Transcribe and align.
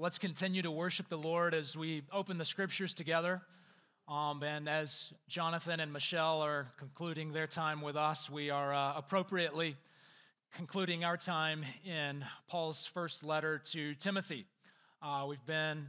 Let's 0.00 0.18
continue 0.18 0.62
to 0.62 0.70
worship 0.70 1.08
the 1.08 1.18
Lord 1.18 1.54
as 1.54 1.76
we 1.76 2.04
open 2.12 2.38
the 2.38 2.44
scriptures 2.44 2.94
together. 2.94 3.42
Um, 4.06 4.44
and 4.44 4.68
as 4.68 5.12
Jonathan 5.26 5.80
and 5.80 5.92
Michelle 5.92 6.40
are 6.40 6.68
concluding 6.76 7.32
their 7.32 7.48
time 7.48 7.80
with 7.80 7.96
us, 7.96 8.30
we 8.30 8.48
are 8.48 8.72
uh, 8.72 8.92
appropriately 8.94 9.74
concluding 10.54 11.02
our 11.02 11.16
time 11.16 11.64
in 11.84 12.24
Paul's 12.46 12.86
first 12.86 13.24
letter 13.24 13.58
to 13.72 13.96
Timothy. 13.96 14.46
Uh, 15.02 15.24
we've 15.28 15.44
been 15.46 15.88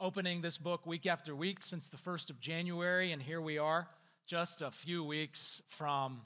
opening 0.00 0.40
this 0.40 0.56
book 0.56 0.86
week 0.86 1.06
after 1.06 1.36
week 1.36 1.62
since 1.62 1.88
the 1.88 1.98
1st 1.98 2.30
of 2.30 2.40
January, 2.40 3.12
and 3.12 3.20
here 3.20 3.42
we 3.42 3.58
are, 3.58 3.88
just 4.26 4.62
a 4.62 4.70
few 4.70 5.04
weeks 5.04 5.60
from 5.68 6.22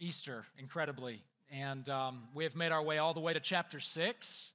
Easter, 0.00 0.46
incredibly. 0.56 1.22
And 1.50 1.86
um, 1.90 2.22
we 2.34 2.44
have 2.44 2.56
made 2.56 2.72
our 2.72 2.82
way 2.82 2.96
all 2.96 3.12
the 3.12 3.20
way 3.20 3.34
to 3.34 3.40
chapter 3.40 3.78
6 3.78 4.52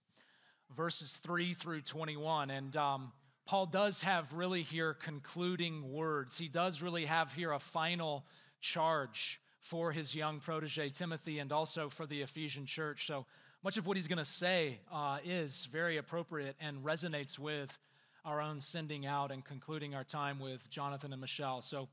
verses 0.75 1.17
3 1.17 1.53
through 1.53 1.81
21. 1.81 2.49
And 2.49 2.75
um, 2.75 3.11
Paul 3.45 3.65
does 3.65 4.01
have 4.01 4.33
really 4.33 4.63
here 4.63 4.93
concluding 4.93 5.91
words. 5.91 6.37
He 6.37 6.47
does 6.47 6.81
really 6.81 7.05
have 7.05 7.33
here 7.33 7.51
a 7.51 7.59
final 7.59 8.25
charge 8.59 9.39
for 9.59 9.91
his 9.91 10.15
young 10.15 10.39
protege 10.39 10.89
Timothy 10.89 11.39
and 11.39 11.51
also 11.51 11.89
for 11.89 12.05
the 12.05 12.21
Ephesian 12.21 12.65
church. 12.65 13.05
So 13.05 13.25
much 13.63 13.77
of 13.77 13.85
what 13.85 13.97
he's 13.97 14.07
going 14.07 14.17
to 14.17 14.25
say 14.25 14.79
uh, 14.91 15.17
is 15.25 15.67
very 15.71 15.97
appropriate 15.97 16.55
and 16.59 16.83
resonates 16.83 17.37
with 17.37 17.77
our 18.23 18.41
own 18.41 18.61
sending 18.61 19.05
out 19.05 19.31
and 19.31 19.43
concluding 19.43 19.95
our 19.95 20.03
time 20.03 20.39
with 20.39 20.69
Jonathan 20.69 21.11
and 21.11 21.21
Michelle. 21.21 21.61
So 21.61 21.87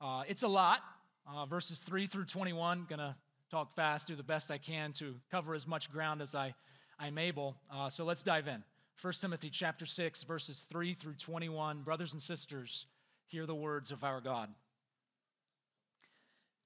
uh, 0.00 0.22
it's 0.28 0.42
a 0.42 0.48
lot. 0.48 0.80
Uh, 1.26 1.46
verses 1.46 1.80
3 1.80 2.06
through 2.06 2.24
21, 2.24 2.86
going 2.88 2.98
to 2.98 3.14
talk 3.50 3.74
fast, 3.74 4.06
do 4.06 4.16
the 4.16 4.22
best 4.22 4.50
I 4.50 4.58
can 4.58 4.92
to 4.94 5.14
cover 5.30 5.54
as 5.54 5.66
much 5.66 5.90
ground 5.90 6.22
as 6.22 6.34
I 6.34 6.54
I'm 6.98 7.18
able. 7.18 7.56
Uh, 7.72 7.90
so 7.90 8.04
let's 8.04 8.22
dive 8.22 8.48
in. 8.48 8.62
1 9.00 9.12
Timothy 9.20 9.50
chapter 9.50 9.86
6, 9.86 10.24
verses 10.24 10.66
3 10.68 10.94
through 10.94 11.14
21. 11.14 11.82
Brothers 11.82 12.12
and 12.12 12.20
sisters, 12.20 12.86
hear 13.28 13.46
the 13.46 13.54
words 13.54 13.92
of 13.92 14.02
our 14.02 14.20
God. 14.20 14.48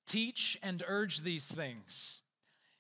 Teach 0.06 0.58
and 0.62 0.83
urge 0.88 1.20
these 1.20 1.47
things. 1.47 2.20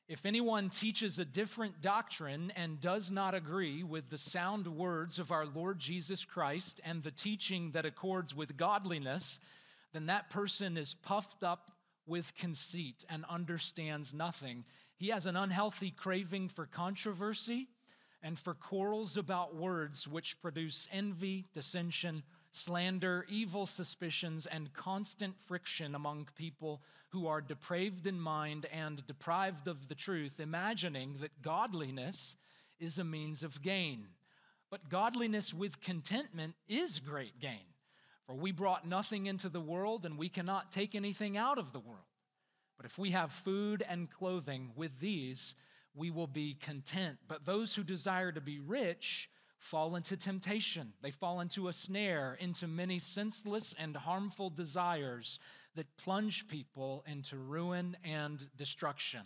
If 0.08 0.26
anyone 0.26 0.70
teaches 0.70 1.18
a 1.18 1.24
different 1.24 1.80
doctrine 1.80 2.52
and 2.56 2.80
does 2.80 3.12
not 3.12 3.34
agree 3.34 3.82
with 3.82 4.10
the 4.10 4.18
sound 4.18 4.66
words 4.66 5.18
of 5.18 5.30
our 5.30 5.46
Lord 5.46 5.78
Jesus 5.78 6.24
Christ 6.24 6.80
and 6.84 7.02
the 7.02 7.10
teaching 7.10 7.70
that 7.72 7.86
accords 7.86 8.34
with 8.34 8.56
godliness, 8.56 9.38
then 9.92 10.06
that 10.06 10.30
person 10.30 10.76
is 10.76 10.94
puffed 10.94 11.42
up 11.44 11.70
with 12.06 12.34
conceit 12.34 13.04
and 13.08 13.24
understands 13.28 14.12
nothing. 14.12 14.64
He 15.02 15.08
has 15.08 15.26
an 15.26 15.34
unhealthy 15.34 15.90
craving 15.90 16.50
for 16.50 16.64
controversy 16.64 17.66
and 18.22 18.38
for 18.38 18.54
quarrels 18.54 19.16
about 19.16 19.56
words, 19.56 20.06
which 20.06 20.40
produce 20.40 20.86
envy, 20.92 21.46
dissension, 21.52 22.22
slander, 22.52 23.26
evil 23.28 23.66
suspicions, 23.66 24.46
and 24.46 24.72
constant 24.72 25.34
friction 25.44 25.96
among 25.96 26.28
people 26.36 26.82
who 27.08 27.26
are 27.26 27.40
depraved 27.40 28.06
in 28.06 28.20
mind 28.20 28.66
and 28.72 29.04
deprived 29.08 29.66
of 29.66 29.88
the 29.88 29.96
truth, 29.96 30.38
imagining 30.38 31.16
that 31.20 31.42
godliness 31.42 32.36
is 32.78 32.96
a 32.96 33.02
means 33.02 33.42
of 33.42 33.60
gain. 33.60 34.06
But 34.70 34.88
godliness 34.88 35.52
with 35.52 35.80
contentment 35.80 36.54
is 36.68 37.00
great 37.00 37.40
gain. 37.40 37.66
For 38.24 38.36
we 38.36 38.52
brought 38.52 38.86
nothing 38.86 39.26
into 39.26 39.48
the 39.48 39.60
world, 39.60 40.04
and 40.04 40.16
we 40.16 40.28
cannot 40.28 40.70
take 40.70 40.94
anything 40.94 41.36
out 41.36 41.58
of 41.58 41.72
the 41.72 41.80
world. 41.80 42.04
But 42.76 42.86
if 42.86 42.98
we 42.98 43.10
have 43.10 43.32
food 43.32 43.84
and 43.88 44.10
clothing 44.10 44.72
with 44.76 44.98
these, 45.00 45.54
we 45.94 46.10
will 46.10 46.26
be 46.26 46.54
content. 46.54 47.18
But 47.28 47.44
those 47.44 47.74
who 47.74 47.82
desire 47.82 48.32
to 48.32 48.40
be 48.40 48.58
rich 48.58 49.28
fall 49.58 49.94
into 49.94 50.16
temptation. 50.16 50.92
They 51.02 51.12
fall 51.12 51.40
into 51.40 51.68
a 51.68 51.72
snare, 51.72 52.36
into 52.40 52.66
many 52.66 52.98
senseless 52.98 53.74
and 53.78 53.96
harmful 53.96 54.50
desires 54.50 55.38
that 55.76 55.96
plunge 55.96 56.48
people 56.48 57.04
into 57.06 57.36
ruin 57.36 57.96
and 58.04 58.48
destruction. 58.56 59.22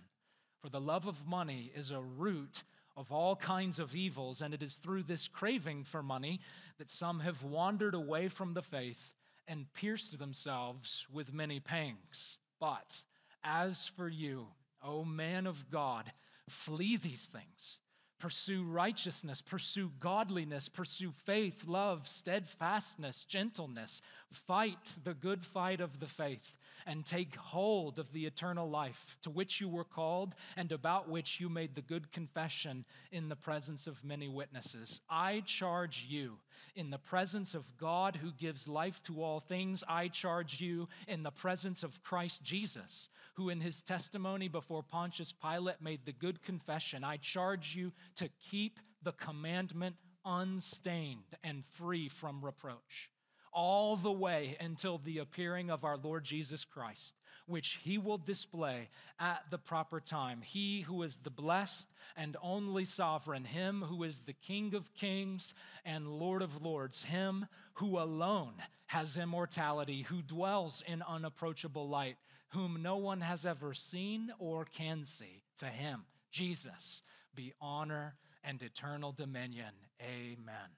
For 0.60 0.68
the 0.68 0.80
love 0.80 1.06
of 1.06 1.26
money 1.26 1.72
is 1.74 1.90
a 1.90 2.00
root 2.00 2.64
of 2.96 3.12
all 3.12 3.36
kinds 3.36 3.78
of 3.78 3.94
evils, 3.94 4.42
and 4.42 4.52
it 4.52 4.62
is 4.62 4.76
through 4.76 5.04
this 5.04 5.28
craving 5.28 5.84
for 5.84 6.02
money 6.02 6.40
that 6.78 6.90
some 6.90 7.20
have 7.20 7.42
wandered 7.42 7.94
away 7.94 8.28
from 8.28 8.54
the 8.54 8.62
faith 8.62 9.12
and 9.48 9.72
pierced 9.74 10.18
themselves 10.18 11.06
with 11.12 11.32
many 11.32 11.60
pangs. 11.60 12.38
But 12.60 13.04
as 13.46 13.86
for 13.96 14.08
you, 14.08 14.48
O 14.82 15.04
man 15.04 15.46
of 15.46 15.70
God, 15.70 16.10
flee 16.48 16.96
these 16.96 17.26
things. 17.26 17.78
Pursue 18.18 18.64
righteousness, 18.64 19.42
pursue 19.42 19.90
godliness, 20.00 20.68
pursue 20.68 21.12
faith, 21.24 21.66
love, 21.66 22.08
steadfastness, 22.08 23.24
gentleness. 23.24 24.00
Fight 24.30 24.96
the 25.04 25.14
good 25.14 25.44
fight 25.44 25.80
of 25.80 26.00
the 26.00 26.06
faith 26.06 26.56
and 26.86 27.04
take 27.04 27.36
hold 27.36 27.98
of 27.98 28.12
the 28.12 28.26
eternal 28.26 28.70
life 28.70 29.16
to 29.22 29.30
which 29.30 29.60
you 29.60 29.68
were 29.68 29.84
called 29.84 30.34
and 30.56 30.72
about 30.72 31.10
which 31.10 31.40
you 31.40 31.48
made 31.48 31.74
the 31.74 31.82
good 31.82 32.10
confession 32.12 32.84
in 33.12 33.28
the 33.28 33.36
presence 33.36 33.86
of 33.86 34.02
many 34.04 34.28
witnesses. 34.28 35.00
I 35.10 35.42
charge 35.44 36.06
you 36.08 36.38
in 36.74 36.90
the 36.90 36.98
presence 36.98 37.54
of 37.54 37.76
God 37.78 38.16
who 38.16 38.30
gives 38.32 38.68
life 38.68 39.02
to 39.04 39.22
all 39.22 39.40
things. 39.40 39.82
I 39.88 40.08
charge 40.08 40.60
you 40.60 40.88
in 41.08 41.22
the 41.22 41.30
presence 41.30 41.82
of 41.82 42.02
Christ 42.02 42.42
Jesus, 42.42 43.08
who 43.34 43.48
in 43.48 43.60
his 43.60 43.82
testimony 43.82 44.48
before 44.48 44.82
Pontius 44.82 45.32
Pilate 45.32 45.80
made 45.80 46.04
the 46.04 46.12
good 46.12 46.42
confession. 46.42 47.02
I 47.02 47.16
charge 47.16 47.74
you 47.74 47.92
to 48.16 48.28
keep 48.40 48.78
the 49.02 49.12
commandment 49.12 49.96
unstained 50.24 51.36
and 51.44 51.64
free 51.64 52.08
from 52.08 52.44
reproach, 52.44 53.10
all 53.52 53.96
the 53.96 54.12
way 54.12 54.56
until 54.60 54.98
the 54.98 55.18
appearing 55.18 55.70
of 55.70 55.84
our 55.84 55.96
Lord 55.96 56.24
Jesus 56.24 56.64
Christ, 56.64 57.14
which 57.46 57.78
he 57.84 57.96
will 57.96 58.18
display 58.18 58.88
at 59.20 59.42
the 59.50 59.58
proper 59.58 60.00
time. 60.00 60.40
He 60.42 60.80
who 60.80 61.02
is 61.02 61.16
the 61.18 61.30
blessed 61.30 61.88
and 62.16 62.36
only 62.42 62.84
sovereign, 62.84 63.44
him 63.44 63.82
who 63.82 64.02
is 64.02 64.20
the 64.20 64.32
King 64.32 64.74
of 64.74 64.92
kings 64.94 65.54
and 65.84 66.08
Lord 66.08 66.42
of 66.42 66.60
lords, 66.62 67.04
him 67.04 67.46
who 67.74 67.98
alone 67.98 68.54
has 68.86 69.16
immortality, 69.16 70.02
who 70.02 70.22
dwells 70.22 70.82
in 70.86 71.02
unapproachable 71.02 71.88
light, 71.88 72.16
whom 72.48 72.82
no 72.82 72.96
one 72.96 73.20
has 73.20 73.46
ever 73.46 73.74
seen 73.74 74.32
or 74.38 74.64
can 74.64 75.04
see. 75.04 75.42
To 75.58 75.66
him, 75.66 76.04
Jesus 76.30 77.02
be 77.36 77.52
honor 77.60 78.16
and 78.42 78.62
eternal 78.62 79.12
dominion. 79.12 79.72
Amen. 80.02 80.70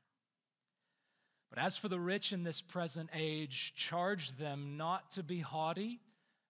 But 1.49 1.59
as 1.59 1.77
for 1.77 1.89
the 1.89 2.01
rich 2.01 2.33
in 2.33 2.43
this 2.43 2.61
present 2.61 3.09
age, 3.15 3.73
charge 3.75 4.37
them 4.37 4.77
not 4.77 5.13
to 5.13 5.23
be 5.23 5.41
haughty, 5.41 6.01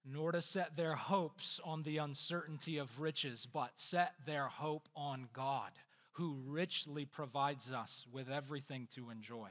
nor 0.05 0.33
to 0.33 0.43
set 0.43 0.77
their 0.77 0.95
hopes 0.95 1.61
on 1.65 1.83
the 1.83 1.99
uncertainty 1.99 2.79
of 2.79 2.99
riches, 2.99 3.47
but 3.47 3.79
set 3.79 4.15
their 4.27 4.49
hope 4.49 4.89
on 4.97 5.29
God, 5.33 5.71
who 6.13 6.39
richly 6.47 7.05
provides 7.05 7.71
us 7.71 8.07
with 8.11 8.29
everything 8.29 8.89
to 8.95 9.11
enjoy. 9.11 9.51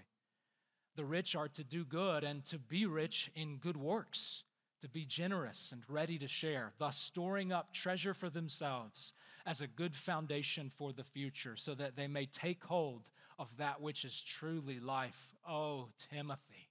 The 0.95 1.05
rich 1.05 1.35
are 1.35 1.47
to 1.49 1.63
do 1.63 1.85
good 1.85 2.23
and 2.23 2.43
to 2.45 2.57
be 2.57 2.85
rich 2.85 3.31
in 3.35 3.57
good 3.57 3.77
works 3.77 4.43
to 4.81 4.89
be 4.89 5.05
generous 5.05 5.71
and 5.71 5.83
ready 5.87 6.17
to 6.17 6.27
share, 6.27 6.73
thus 6.77 6.97
storing 6.97 7.51
up 7.51 7.73
treasure 7.73 8.13
for 8.13 8.29
themselves 8.29 9.13
as 9.45 9.61
a 9.61 9.67
good 9.67 9.95
foundation 9.95 10.69
for 10.77 10.93
the 10.93 11.03
future, 11.03 11.55
so 11.55 11.73
that 11.75 11.95
they 11.95 12.07
may 12.07 12.25
take 12.25 12.63
hold 12.63 13.09
of 13.39 13.55
that 13.57 13.81
which 13.81 14.05
is 14.05 14.21
truly 14.21 14.79
life. 14.79 15.35
Oh, 15.47 15.87
Timothy, 16.11 16.69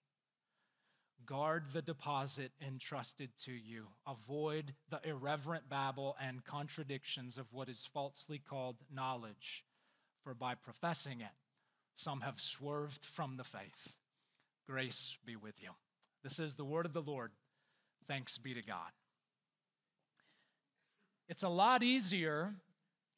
guard 1.25 1.65
the 1.73 1.83
deposit 1.83 2.53
entrusted 2.65 3.31
to 3.45 3.53
you. 3.53 3.87
Avoid 4.07 4.75
the 4.91 5.01
irreverent 5.05 5.69
babble 5.69 6.17
and 6.21 6.45
contradictions 6.45 7.39
of 7.39 7.53
what 7.53 7.69
is 7.69 7.89
falsely 7.93 8.39
called 8.39 8.77
knowledge, 8.93 9.65
for 10.23 10.35
by 10.35 10.55
professing 10.55 11.21
it, 11.21 11.35
some 11.97 12.21
have 12.21 12.41
swerved 12.41 13.05
from 13.05 13.37
the 13.37 13.45
faith. 13.45 13.95
Grace 14.69 15.17
be 15.25 15.37
with 15.37 15.63
you. 15.63 15.71
This 16.23 16.39
is 16.39 16.55
the 16.55 16.65
word 16.65 16.87
of 16.87 16.93
the 16.93 17.03
Lord. 17.03 17.31
Thanks 18.07 18.39
be 18.39 18.55
to 18.55 18.63
God. 18.63 18.91
It's 21.29 21.43
a 21.43 21.49
lot 21.49 21.83
easier 21.83 22.55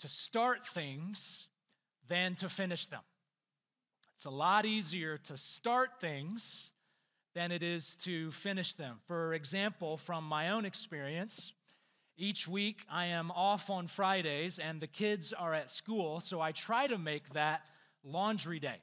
to 0.01 0.09
start 0.09 0.67
things 0.67 1.47
than 2.09 2.35
to 2.37 2.49
finish 2.49 2.87
them. 2.87 3.03
It's 4.15 4.25
a 4.25 4.31
lot 4.31 4.65
easier 4.65 5.19
to 5.19 5.37
start 5.37 6.01
things 6.01 6.71
than 7.35 7.53
it 7.53 7.63
is 7.63 7.95
to 7.97 8.33
finish 8.33 8.75
them. 8.75 8.97
For 9.07 9.35
example, 9.35 9.97
from 9.97 10.25
my 10.25 10.51
own 10.51 10.65
experience, 10.65 11.53
each 12.17 12.49
week 12.49 12.85
I 12.91 13.07
am 13.07 13.31
off 13.31 13.71
on 13.71 13.87
Fridays 13.87 14.59
and 14.59 14.81
the 14.81 14.87
kids 14.87 15.33
are 15.33 15.55
at 15.55 15.71
school, 15.71 16.21
so 16.21 16.41
I 16.41 16.53
try 16.53 16.87
to 16.87 16.99
make 16.99 17.29
that 17.35 17.63
laundry 18.03 18.59
day. 18.59 18.81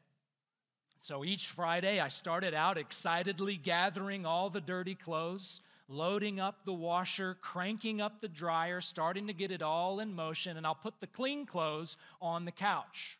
So 1.02 1.26
each 1.26 1.48
Friday 1.48 2.00
I 2.00 2.08
started 2.08 2.54
out 2.54 2.78
excitedly 2.78 3.58
gathering 3.58 4.26
all 4.26 4.50
the 4.50 4.62
dirty 4.62 4.96
clothes 4.96 5.62
loading 5.88 6.40
up 6.40 6.66
the 6.66 6.74
washer, 6.74 7.38
cranking 7.42 8.02
up 8.02 8.22
the 8.22 8.28
dryer, 8.28 8.82
starting 8.82 9.28
to 9.28 9.34
get 9.34 9.52
it 9.52 9.62
all 9.62 10.00
in 10.00 10.14
motion, 10.14 10.58
and 10.58 10.66
I'll 10.66 10.76
put 10.76 11.00
the 11.00 11.08
clean 11.08 11.46
clothes 11.46 11.98
on 12.22 12.46
the 12.46 12.52
couch. 12.52 13.18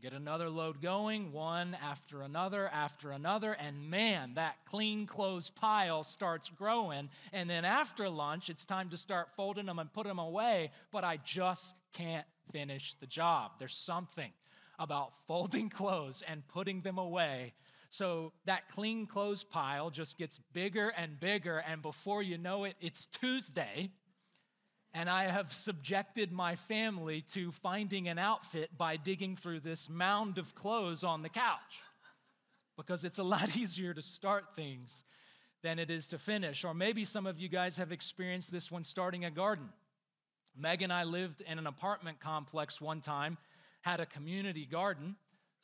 Get 0.00 0.12
another 0.12 0.48
load 0.48 0.80
going, 0.80 1.32
one 1.32 1.76
after 1.82 2.22
another 2.22 2.68
after 2.68 3.10
another, 3.10 3.52
and 3.54 3.90
man, 3.90 4.34
that 4.34 4.56
clean 4.64 5.06
clothes 5.06 5.50
pile 5.50 6.04
starts 6.04 6.48
growing. 6.50 7.08
And 7.32 7.50
then 7.50 7.64
after 7.64 8.08
lunch, 8.08 8.48
it's 8.48 8.64
time 8.64 8.90
to 8.90 8.96
start 8.96 9.30
folding 9.34 9.66
them 9.66 9.80
and 9.80 9.92
put 9.92 10.06
them 10.06 10.20
away, 10.20 10.70
but 10.92 11.02
I 11.02 11.16
just 11.24 11.74
can't 11.92 12.26
finish 12.52 12.94
the 12.94 13.06
job. 13.06 13.52
There's 13.58 13.74
something 13.74 14.30
about 14.78 15.12
folding 15.26 15.68
clothes 15.68 16.22
and 16.28 16.46
putting 16.46 16.82
them 16.82 16.98
away. 16.98 17.54
So 17.90 18.32
that 18.44 18.68
clean 18.68 19.06
clothes 19.06 19.44
pile 19.44 19.90
just 19.90 20.18
gets 20.18 20.38
bigger 20.52 20.90
and 20.90 21.18
bigger, 21.18 21.58
and 21.58 21.80
before 21.80 22.22
you 22.22 22.36
know 22.38 22.64
it, 22.64 22.74
it's 22.80 23.06
Tuesday 23.06 23.90
and 24.94 25.08
I 25.08 25.28
have 25.28 25.52
subjected 25.52 26.32
my 26.32 26.56
family 26.56 27.22
to 27.32 27.52
finding 27.52 28.08
an 28.08 28.18
outfit 28.18 28.76
by 28.76 28.96
digging 28.96 29.36
through 29.36 29.60
this 29.60 29.88
mound 29.88 30.38
of 30.38 30.54
clothes 30.54 31.04
on 31.04 31.22
the 31.22 31.28
couch 31.28 31.80
because 32.76 33.04
it's 33.04 33.18
a 33.18 33.22
lot 33.22 33.56
easier 33.56 33.92
to 33.92 34.02
start 34.02 34.56
things 34.56 35.04
than 35.62 35.78
it 35.78 35.90
is 35.90 36.08
to 36.08 36.18
finish. 36.18 36.64
Or 36.64 36.72
maybe 36.72 37.04
some 37.04 37.26
of 37.26 37.38
you 37.38 37.48
guys 37.48 37.76
have 37.76 37.92
experienced 37.92 38.50
this 38.50 38.70
when 38.70 38.84
starting 38.84 39.24
a 39.24 39.30
garden. 39.30 39.68
Meg 40.56 40.82
and 40.82 40.92
I 40.92 41.04
lived 41.04 41.42
in 41.42 41.58
an 41.58 41.66
apartment 41.66 42.18
complex 42.20 42.80
one 42.80 43.00
time, 43.00 43.36
had 43.82 44.00
a 44.00 44.06
community 44.06 44.66
garden. 44.66 45.16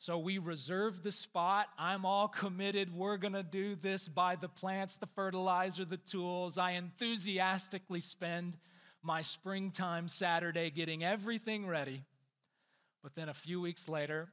So 0.05 0.19
we 0.19 0.37
reserved 0.37 1.03
the 1.03 1.11
spot. 1.11 1.65
I'm 1.79 2.05
all 2.05 2.27
committed. 2.27 2.95
We're 2.95 3.17
going 3.17 3.33
to 3.33 3.41
do 3.41 3.73
this 3.73 4.07
buy 4.07 4.35
the 4.35 4.47
plants, 4.47 4.97
the 4.97 5.07
fertilizer, 5.07 5.83
the 5.83 5.97
tools. 5.97 6.59
I 6.59 6.73
enthusiastically 6.73 8.01
spend 8.01 8.55
my 9.01 9.23
springtime 9.23 10.07
Saturday 10.07 10.69
getting 10.69 11.03
everything 11.03 11.65
ready. 11.65 12.03
But 13.01 13.15
then 13.15 13.29
a 13.29 13.33
few 13.33 13.59
weeks 13.59 13.89
later, 13.89 14.29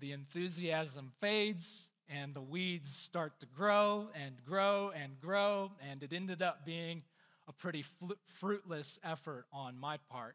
the 0.00 0.10
enthusiasm 0.10 1.12
fades 1.20 1.90
and 2.08 2.34
the 2.34 2.40
weeds 2.40 2.92
start 2.92 3.38
to 3.38 3.46
grow 3.46 4.08
and 4.20 4.34
grow 4.44 4.90
and 5.00 5.20
grow, 5.20 5.70
and 5.88 6.02
it 6.02 6.12
ended 6.12 6.42
up 6.42 6.66
being 6.66 7.04
a 7.46 7.52
pretty 7.52 7.84
fruitless 8.26 8.98
effort 9.04 9.46
on 9.52 9.78
my 9.78 9.98
part 10.10 10.34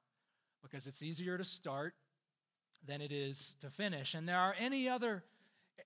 because 0.62 0.88
it's 0.88 1.04
easier 1.04 1.38
to 1.38 1.44
start 1.44 1.96
than 2.88 3.02
it 3.02 3.12
is 3.12 3.56
to 3.62 3.70
finish. 3.70 4.14
And 4.14 4.28
there 4.28 4.40
are 4.40 4.56
any 4.60 4.90
other 4.90 5.24
uh, 5.78 5.82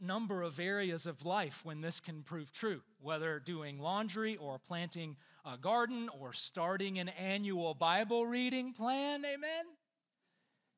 number 0.00 0.42
of 0.42 0.60
areas 0.60 1.06
of 1.06 1.24
life 1.24 1.60
when 1.64 1.80
this 1.80 2.00
can 2.00 2.22
prove 2.22 2.52
true, 2.52 2.82
whether 3.00 3.38
doing 3.38 3.78
laundry 3.78 4.36
or 4.36 4.58
planting 4.58 5.16
a 5.44 5.56
garden 5.56 6.08
or 6.20 6.32
starting 6.32 6.98
an 6.98 7.08
annual 7.08 7.74
Bible 7.74 8.26
reading 8.26 8.72
plan. 8.72 9.24
Amen. 9.24 9.64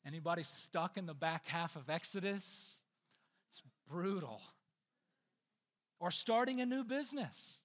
Anybody 0.06 0.42
stuck 0.42 0.96
in 0.96 1.06
the 1.06 1.14
back 1.14 1.46
half 1.46 1.76
of 1.76 1.88
Exodus? 1.88 2.78
It's 3.48 3.62
brutal. 3.88 4.40
Or 6.00 6.10
starting 6.10 6.60
a 6.60 6.66
new 6.66 6.82
business. 6.82 7.58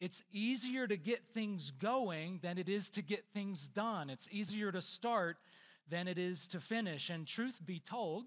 It's 0.00 0.22
easier 0.32 0.86
to 0.86 0.96
get 0.96 1.22
things 1.32 1.70
going 1.70 2.40
than 2.42 2.58
it 2.58 2.68
is 2.68 2.90
to 2.90 3.02
get 3.02 3.24
things 3.32 3.68
done. 3.68 4.10
It's 4.10 4.28
easier 4.32 4.72
to 4.72 4.82
start 4.82 5.36
than 5.92 6.08
it 6.08 6.18
is 6.18 6.48
to 6.48 6.58
finish. 6.58 7.10
And 7.10 7.26
truth 7.26 7.60
be 7.64 7.78
told, 7.78 8.24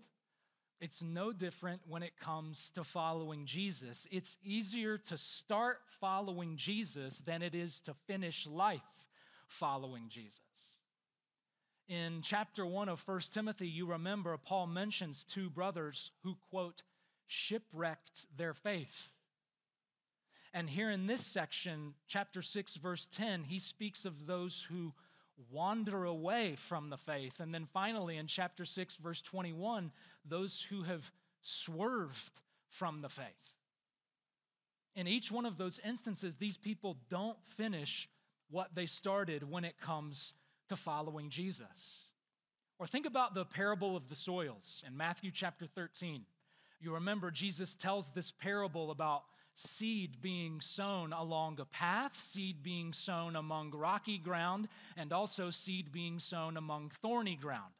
it's 0.80 1.02
no 1.02 1.34
different 1.34 1.82
when 1.88 2.04
it 2.04 2.16
comes 2.16 2.70
to 2.76 2.84
following 2.84 3.48
Jesus. 3.48 4.08
It's 4.12 4.38
easier 4.44 5.00
to 5.00 5.18
start 5.18 5.80
following 6.00 6.58
Jesus 6.58 7.18
than 7.18 7.42
it 7.42 7.56
is 7.56 7.82
to 7.82 7.96
finish 8.06 8.46
life 8.46 8.82
following 9.48 10.10
Jesus. 10.10 10.42
In 11.88 12.22
chapter 12.22 12.68
1 12.68 12.88
of 12.88 13.02
1 13.08 13.20
Timothy, 13.32 13.68
you 13.68 13.88
remember 13.88 14.38
Paul 14.38 14.68
mentions 14.68 15.24
two 15.24 15.50
brothers 15.50 16.12
who, 16.24 16.36
quote, 16.52 16.84
shipwrecked 17.26 18.28
their 18.38 18.54
faith. 18.54 19.12
And 20.54 20.70
here 20.70 20.92
in 20.92 21.08
this 21.08 21.26
section, 21.26 21.96
chapter 22.08 22.44
6, 22.44 22.76
verse 22.76 23.08
10, 23.08 23.44
he 23.44 23.58
speaks 23.58 24.06
of 24.06 24.28
those 24.28 24.68
who 24.70 24.94
wander 25.52 26.06
away 26.06 26.56
from 26.56 26.90
the 26.90 26.98
faith. 26.98 27.40
And 27.40 27.54
then 27.54 27.66
finally, 27.66 28.18
in 28.18 28.28
chapter 28.28 28.66
6, 28.66 28.96
verse 28.98 29.22
21, 29.22 29.92
those 30.24 30.62
who 30.70 30.84
have 30.84 31.12
swerved 31.42 32.42
from 32.70 33.02
the 33.02 33.10
faith. 33.10 33.26
In 34.96 35.08
each 35.08 35.32
one 35.32 35.46
of 35.46 35.58
those 35.58 35.80
instances, 35.86 36.38
these 36.38 36.58
people 36.58 36.98
don't 37.10 37.38
finish 37.58 38.10
what 38.50 38.74
they 38.76 38.86
started 38.86 39.50
when 39.50 39.66
it 39.66 39.80
comes 39.80 40.34
to 40.70 40.76
following 40.76 41.30
Jesus. 41.30 42.06
Or 42.80 42.88
think 42.88 43.06
about 43.06 43.34
the 43.34 43.46
parable 43.46 43.96
of 43.96 44.10
the 44.10 44.16
soils 44.16 44.84
in 44.86 44.96
Matthew 44.96 45.32
chapter 45.32 45.66
13. 45.66 46.26
You 46.80 46.94
remember 46.94 47.32
Jesus 47.32 47.76
tells 47.76 48.10
this 48.10 48.32
parable 48.32 48.92
about 48.92 49.24
seed 49.56 50.22
being 50.22 50.60
sown 50.62 51.14
along 51.14 51.60
a 51.60 51.66
path, 51.66 52.16
seed 52.16 52.62
being 52.62 52.94
sown 52.94 53.36
among 53.36 53.72
rocky 53.72 54.18
ground, 54.18 54.68
and 54.98 55.12
also 55.12 55.50
seed 55.50 55.92
being 55.92 56.20
sown 56.20 56.58
among 56.58 56.90
thorny 56.90 57.36
ground. 57.36 57.74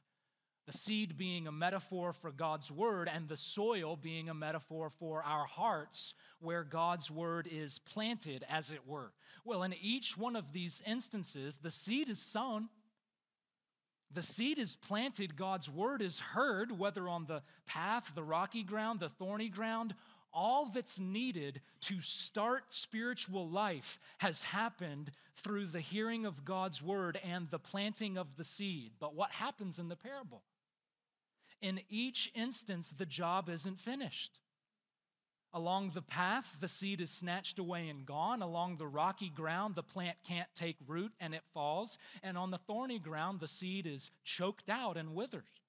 The 0.66 0.74
seed 0.74 1.16
being 1.16 1.48
a 1.48 1.52
metaphor 1.52 2.12
for 2.12 2.32
God's 2.32 2.72
word, 2.72 3.08
and 3.14 3.28
the 3.28 3.38
soil 3.38 3.96
being 3.96 4.30
a 4.30 4.34
metaphor 4.34 4.90
for 4.90 5.22
our 5.22 5.46
hearts, 5.46 6.16
where 6.40 6.64
God's 6.64 7.12
word 7.12 7.48
is 7.52 7.78
planted, 7.78 8.44
as 8.50 8.72
it 8.72 8.88
were. 8.88 9.12
Well, 9.44 9.62
in 9.62 9.76
each 9.80 10.18
one 10.18 10.36
of 10.36 10.54
these 10.54 10.82
instances, 10.88 11.58
the 11.58 11.70
seed 11.70 12.10
is 12.10 12.20
sown. 12.20 12.70
The 14.12 14.24
seed 14.24 14.58
is 14.60 14.76
planted, 14.76 15.36
God's 15.36 15.70
word 15.70 16.02
is 16.02 16.20
heard, 16.20 16.78
whether 16.80 17.10
on 17.10 17.26
the 17.26 17.44
path, 17.68 18.14
the 18.16 18.24
rocky 18.24 18.64
ground, 18.64 19.02
the 19.02 19.10
thorny 19.10 19.50
ground, 19.50 19.94
all 20.36 20.66
that's 20.66 21.00
needed 21.00 21.62
to 21.80 22.02
start 22.02 22.66
spiritual 22.74 23.50
life 23.50 24.00
has 24.20 24.44
happened 24.44 25.12
through 25.38 25.68
the 25.68 25.80
hearing 25.80 26.26
of 26.26 26.46
God's 26.46 26.84
word 26.84 27.18
and 27.26 27.50
the 27.50 27.60
planting 27.60 28.18
of 28.18 28.36
the 28.36 28.44
seed. 28.44 28.92
But 29.00 29.16
what 29.16 29.32
happens 29.32 29.80
in 29.80 29.88
the 29.88 29.96
parable? 29.96 30.44
In 31.62 31.80
each 31.90 32.32
instance, 32.36 32.94
the 32.96 33.06
job 33.06 33.50
isn't 33.50 33.80
finished. 33.80 34.40
Along 35.54 35.92
the 35.92 36.02
path, 36.02 36.58
the 36.60 36.68
seed 36.68 37.00
is 37.00 37.10
snatched 37.10 37.60
away 37.60 37.88
and 37.88 38.06
gone. 38.06 38.42
Along 38.42 38.76
the 38.76 38.88
rocky 38.88 39.30
ground, 39.30 39.76
the 39.76 39.84
plant 39.84 40.18
can't 40.28 40.50
take 40.54 40.76
root 40.86 41.14
and 41.22 41.34
it 41.34 41.44
falls. 41.54 41.98
And 42.22 42.38
on 42.38 42.52
the 42.52 42.58
thorny 42.58 43.00
ground, 43.00 43.40
the 43.40 43.48
seed 43.48 43.88
is 43.88 44.12
choked 44.26 44.70
out 44.70 44.98
and 44.98 45.16
withers 45.16 45.65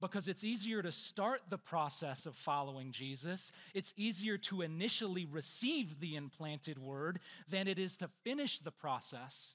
because 0.00 0.28
it's 0.28 0.44
easier 0.44 0.82
to 0.82 0.92
start 0.92 1.42
the 1.48 1.58
process 1.58 2.26
of 2.26 2.34
following 2.36 2.92
Jesus. 2.92 3.52
It's 3.74 3.94
easier 3.96 4.38
to 4.38 4.62
initially 4.62 5.26
receive 5.26 5.98
the 6.00 6.16
implanted 6.16 6.78
word 6.78 7.20
than 7.48 7.66
it 7.68 7.78
is 7.78 7.96
to 7.98 8.08
finish 8.24 8.58
the 8.60 8.70
process 8.70 9.54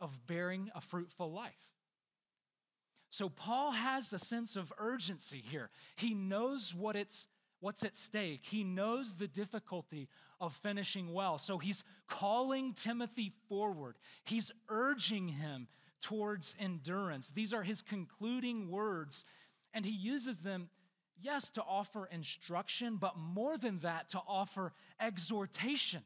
of 0.00 0.26
bearing 0.26 0.70
a 0.74 0.80
fruitful 0.80 1.32
life. 1.32 1.52
So 3.10 3.28
Paul 3.28 3.72
has 3.72 4.12
a 4.12 4.18
sense 4.18 4.56
of 4.56 4.72
urgency 4.78 5.42
here. 5.48 5.70
He 5.96 6.14
knows 6.14 6.74
what 6.74 6.96
it's 6.96 7.28
what's 7.60 7.82
at 7.82 7.96
stake. 7.96 8.40
He 8.44 8.62
knows 8.62 9.14
the 9.14 9.26
difficulty 9.26 10.08
of 10.40 10.54
finishing 10.54 11.12
well. 11.12 11.38
So 11.38 11.58
he's 11.58 11.82
calling 12.06 12.72
Timothy 12.74 13.32
forward. 13.48 13.96
He's 14.24 14.52
urging 14.68 15.28
him 15.28 15.66
towards 16.00 16.54
endurance. 16.60 17.30
These 17.30 17.52
are 17.52 17.64
his 17.64 17.82
concluding 17.82 18.70
words 18.70 19.24
and 19.78 19.86
he 19.86 19.92
uses 19.92 20.38
them, 20.38 20.68
yes, 21.22 21.50
to 21.50 21.62
offer 21.62 22.08
instruction, 22.10 22.96
but 22.96 23.16
more 23.16 23.56
than 23.56 23.78
that, 23.78 24.08
to 24.08 24.18
offer 24.26 24.72
exhortation. 25.00 26.02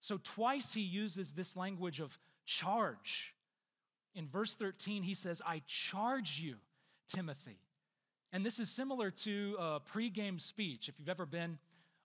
So 0.00 0.18
twice 0.22 0.72
he 0.72 0.80
uses 0.80 1.32
this 1.32 1.54
language 1.54 2.00
of 2.00 2.18
charge. 2.46 3.34
In 4.14 4.26
verse 4.26 4.54
13, 4.54 5.02
he 5.02 5.12
says, 5.12 5.42
I 5.46 5.60
charge 5.66 6.40
you, 6.40 6.54
Timothy. 7.06 7.58
And 8.32 8.44
this 8.44 8.58
is 8.58 8.70
similar 8.70 9.10
to 9.10 9.56
a 9.58 9.80
pregame 9.80 10.40
speech. 10.40 10.88
If 10.88 10.98
you've 10.98 11.10
ever 11.10 11.26
been 11.26 11.58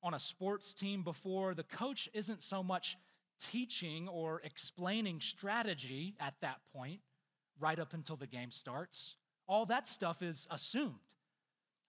on 0.03 0.15
a 0.15 0.19
sports 0.19 0.73
team 0.73 1.01
before, 1.01 1.53
the 1.53 1.63
coach 1.63 2.09
isn't 2.13 2.43
so 2.43 2.61
much 2.61 2.97
teaching 3.39 4.09
or 4.09 4.41
explaining 4.43 5.21
strategy 5.21 6.17
at 6.19 6.33
that 6.41 6.59
point, 6.75 6.99
right 7.57 7.79
up 7.79 7.93
until 7.93 8.17
the 8.17 8.27
game 8.27 8.51
starts 8.51 9.15
all 9.49 9.65
that 9.65 9.87
stuff 9.87 10.21
is 10.21 10.47
assumed. 10.51 10.99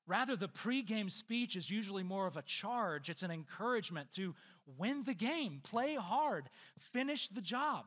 Rather, 0.06 0.34
the 0.34 0.48
pregame 0.48 1.12
speech 1.12 1.54
is 1.54 1.70
usually 1.70 2.02
more 2.02 2.26
of 2.26 2.36
a 2.36 2.42
charge, 2.42 3.08
it's 3.10 3.22
an 3.22 3.30
encouragement 3.30 4.10
to 4.16 4.34
win 4.78 5.04
the 5.04 5.14
game, 5.14 5.60
play 5.62 5.94
hard, 5.94 6.48
finish 6.92 7.28
the 7.28 7.42
job. 7.42 7.84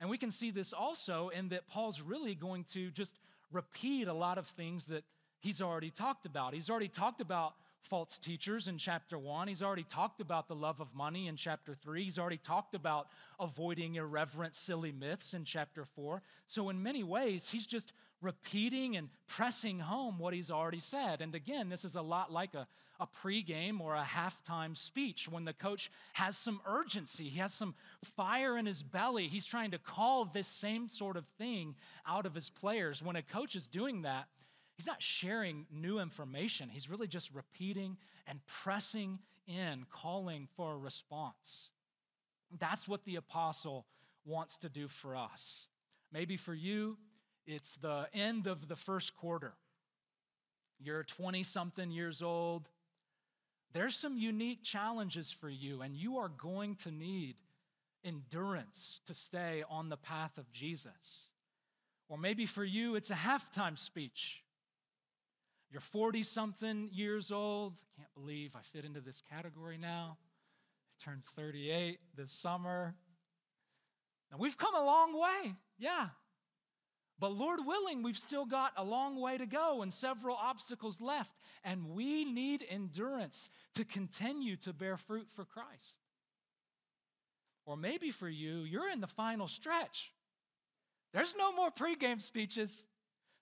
And 0.00 0.08
we 0.08 0.18
can 0.18 0.30
see 0.30 0.50
this 0.50 0.72
also 0.72 1.30
in 1.30 1.48
that 1.48 1.66
Paul's 1.66 2.00
really 2.00 2.34
going 2.34 2.64
to 2.72 2.90
just 2.90 3.18
repeat 3.50 4.06
a 4.06 4.12
lot 4.12 4.38
of 4.38 4.46
things 4.46 4.84
that 4.86 5.04
he's 5.40 5.60
already 5.60 5.90
talked 5.90 6.26
about. 6.26 6.54
He's 6.54 6.70
already 6.70 6.88
talked 6.88 7.20
about 7.20 7.54
false 7.82 8.18
teachers 8.18 8.68
in 8.68 8.78
chapter 8.78 9.18
one. 9.18 9.48
He's 9.48 9.62
already 9.62 9.84
talked 9.84 10.20
about 10.20 10.48
the 10.48 10.54
love 10.54 10.80
of 10.80 10.94
money 10.94 11.26
in 11.26 11.36
chapter 11.36 11.74
three. 11.74 12.04
He's 12.04 12.18
already 12.18 12.38
talked 12.38 12.74
about 12.74 13.08
avoiding 13.38 13.96
irreverent, 13.96 14.54
silly 14.54 14.92
myths 14.92 15.34
in 15.34 15.44
chapter 15.44 15.84
four. 15.84 16.22
So, 16.46 16.68
in 16.68 16.82
many 16.82 17.02
ways, 17.02 17.50
he's 17.50 17.66
just 17.66 17.92
repeating 18.22 18.96
and 18.96 19.08
pressing 19.26 19.78
home 19.78 20.18
what 20.18 20.34
he's 20.34 20.50
already 20.50 20.80
said. 20.80 21.22
And 21.22 21.34
again, 21.34 21.68
this 21.68 21.84
is 21.84 21.96
a 21.96 22.02
lot 22.02 22.30
like 22.30 22.54
a, 22.54 22.66
a 22.98 23.06
pregame 23.06 23.80
or 23.80 23.94
a 23.94 24.04
halftime 24.04 24.76
speech 24.76 25.28
when 25.28 25.44
the 25.44 25.54
coach 25.54 25.90
has 26.12 26.36
some 26.36 26.60
urgency, 26.66 27.24
he 27.24 27.38
has 27.38 27.54
some 27.54 27.74
fire 28.16 28.58
in 28.58 28.66
his 28.66 28.82
belly. 28.82 29.28
He's 29.28 29.46
trying 29.46 29.70
to 29.70 29.78
call 29.78 30.26
this 30.26 30.48
same 30.48 30.88
sort 30.88 31.16
of 31.16 31.24
thing 31.38 31.74
out 32.06 32.26
of 32.26 32.34
his 32.34 32.50
players. 32.50 33.02
When 33.02 33.16
a 33.16 33.22
coach 33.22 33.56
is 33.56 33.66
doing 33.66 34.02
that, 34.02 34.26
he's 34.80 34.86
not 34.86 35.02
sharing 35.02 35.66
new 35.70 35.98
information, 35.98 36.70
he's 36.70 36.88
really 36.88 37.06
just 37.06 37.30
repeating 37.34 37.98
and 38.26 38.40
pressing 38.46 39.18
in, 39.46 39.84
calling 39.90 40.48
for 40.56 40.72
a 40.72 40.78
response. 40.78 41.68
That's 42.58 42.88
what 42.88 43.04
the 43.04 43.16
apostle 43.16 43.84
wants 44.24 44.56
to 44.56 44.70
do 44.70 44.88
for 44.88 45.14
us. 45.14 45.68
Maybe 46.10 46.38
for 46.38 46.54
you, 46.54 46.96
it's 47.46 47.74
the 47.76 48.06
end 48.14 48.46
of 48.46 48.68
the 48.68 48.76
first 48.76 49.14
quarter. 49.14 49.52
You're 50.82 51.04
20 51.04 51.42
something 51.42 51.90
years 51.90 52.22
old. 52.22 52.70
There's 53.74 53.94
some 53.94 54.16
unique 54.16 54.64
challenges 54.64 55.30
for 55.30 55.50
you, 55.50 55.82
and 55.82 55.94
you 55.94 56.16
are 56.16 56.30
going 56.30 56.76
to 56.76 56.90
need 56.90 57.36
endurance 58.02 59.02
to 59.04 59.12
stay 59.12 59.62
on 59.68 59.90
the 59.90 59.98
path 59.98 60.38
of 60.38 60.50
Jesus. 60.50 61.26
Or 62.08 62.16
maybe 62.16 62.46
for 62.46 62.64
you, 62.64 62.94
it's 62.94 63.10
a 63.10 63.14
halftime 63.14 63.78
speech. 63.78 64.42
You're 65.70 65.80
40 65.80 66.22
something 66.22 66.88
years 66.92 67.30
old. 67.30 67.74
Can't 67.96 68.12
believe 68.14 68.56
I 68.56 68.60
fit 68.62 68.84
into 68.84 69.00
this 69.00 69.22
category 69.30 69.78
now. 69.78 70.16
I 70.18 71.04
turned 71.04 71.22
38 71.36 71.98
this 72.16 72.32
summer. 72.32 72.94
Now, 74.30 74.38
we've 74.38 74.56
come 74.56 74.74
a 74.74 74.84
long 74.84 75.18
way. 75.18 75.54
Yeah, 75.78 76.08
but 77.20 77.32
Lord 77.32 77.60
willing, 77.64 78.02
we've 78.02 78.16
still 78.18 78.46
got 78.46 78.72
a 78.78 78.82
long 78.82 79.20
way 79.20 79.36
to 79.36 79.44
go 79.44 79.82
and 79.82 79.92
several 79.92 80.36
obstacles 80.36 81.02
left. 81.02 81.30
And 81.62 81.90
we 81.90 82.24
need 82.24 82.64
endurance 82.68 83.50
to 83.74 83.84
continue 83.84 84.56
to 84.56 84.72
bear 84.72 84.96
fruit 84.96 85.28
for 85.36 85.44
Christ. 85.44 85.98
Or 87.66 87.76
maybe 87.76 88.10
for 88.10 88.28
you, 88.28 88.60
you're 88.60 88.90
in 88.90 89.02
the 89.02 89.06
final 89.06 89.48
stretch. 89.48 90.12
There's 91.12 91.36
no 91.36 91.52
more 91.52 91.70
pregame 91.70 92.22
speeches, 92.22 92.86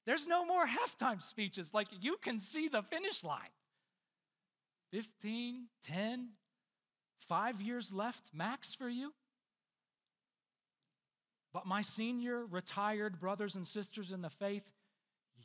there's 0.08 0.26
no 0.26 0.46
more 0.46 0.64
halftime 0.66 1.22
speeches. 1.22 1.74
Like 1.74 1.88
you 2.00 2.16
can 2.22 2.38
see 2.38 2.68
the 2.68 2.80
finish 2.80 3.22
line 3.22 3.50
15, 4.90 5.66
10, 5.86 6.28
five 7.28 7.60
years 7.60 7.92
left 7.92 8.22
max 8.32 8.72
for 8.72 8.88
you. 8.88 9.12
But 11.52 11.66
my 11.66 11.82
senior 11.82 12.46
retired 12.46 13.20
brothers 13.20 13.54
and 13.54 13.66
sisters 13.66 14.10
in 14.10 14.22
the 14.22 14.30
faith, 14.30 14.64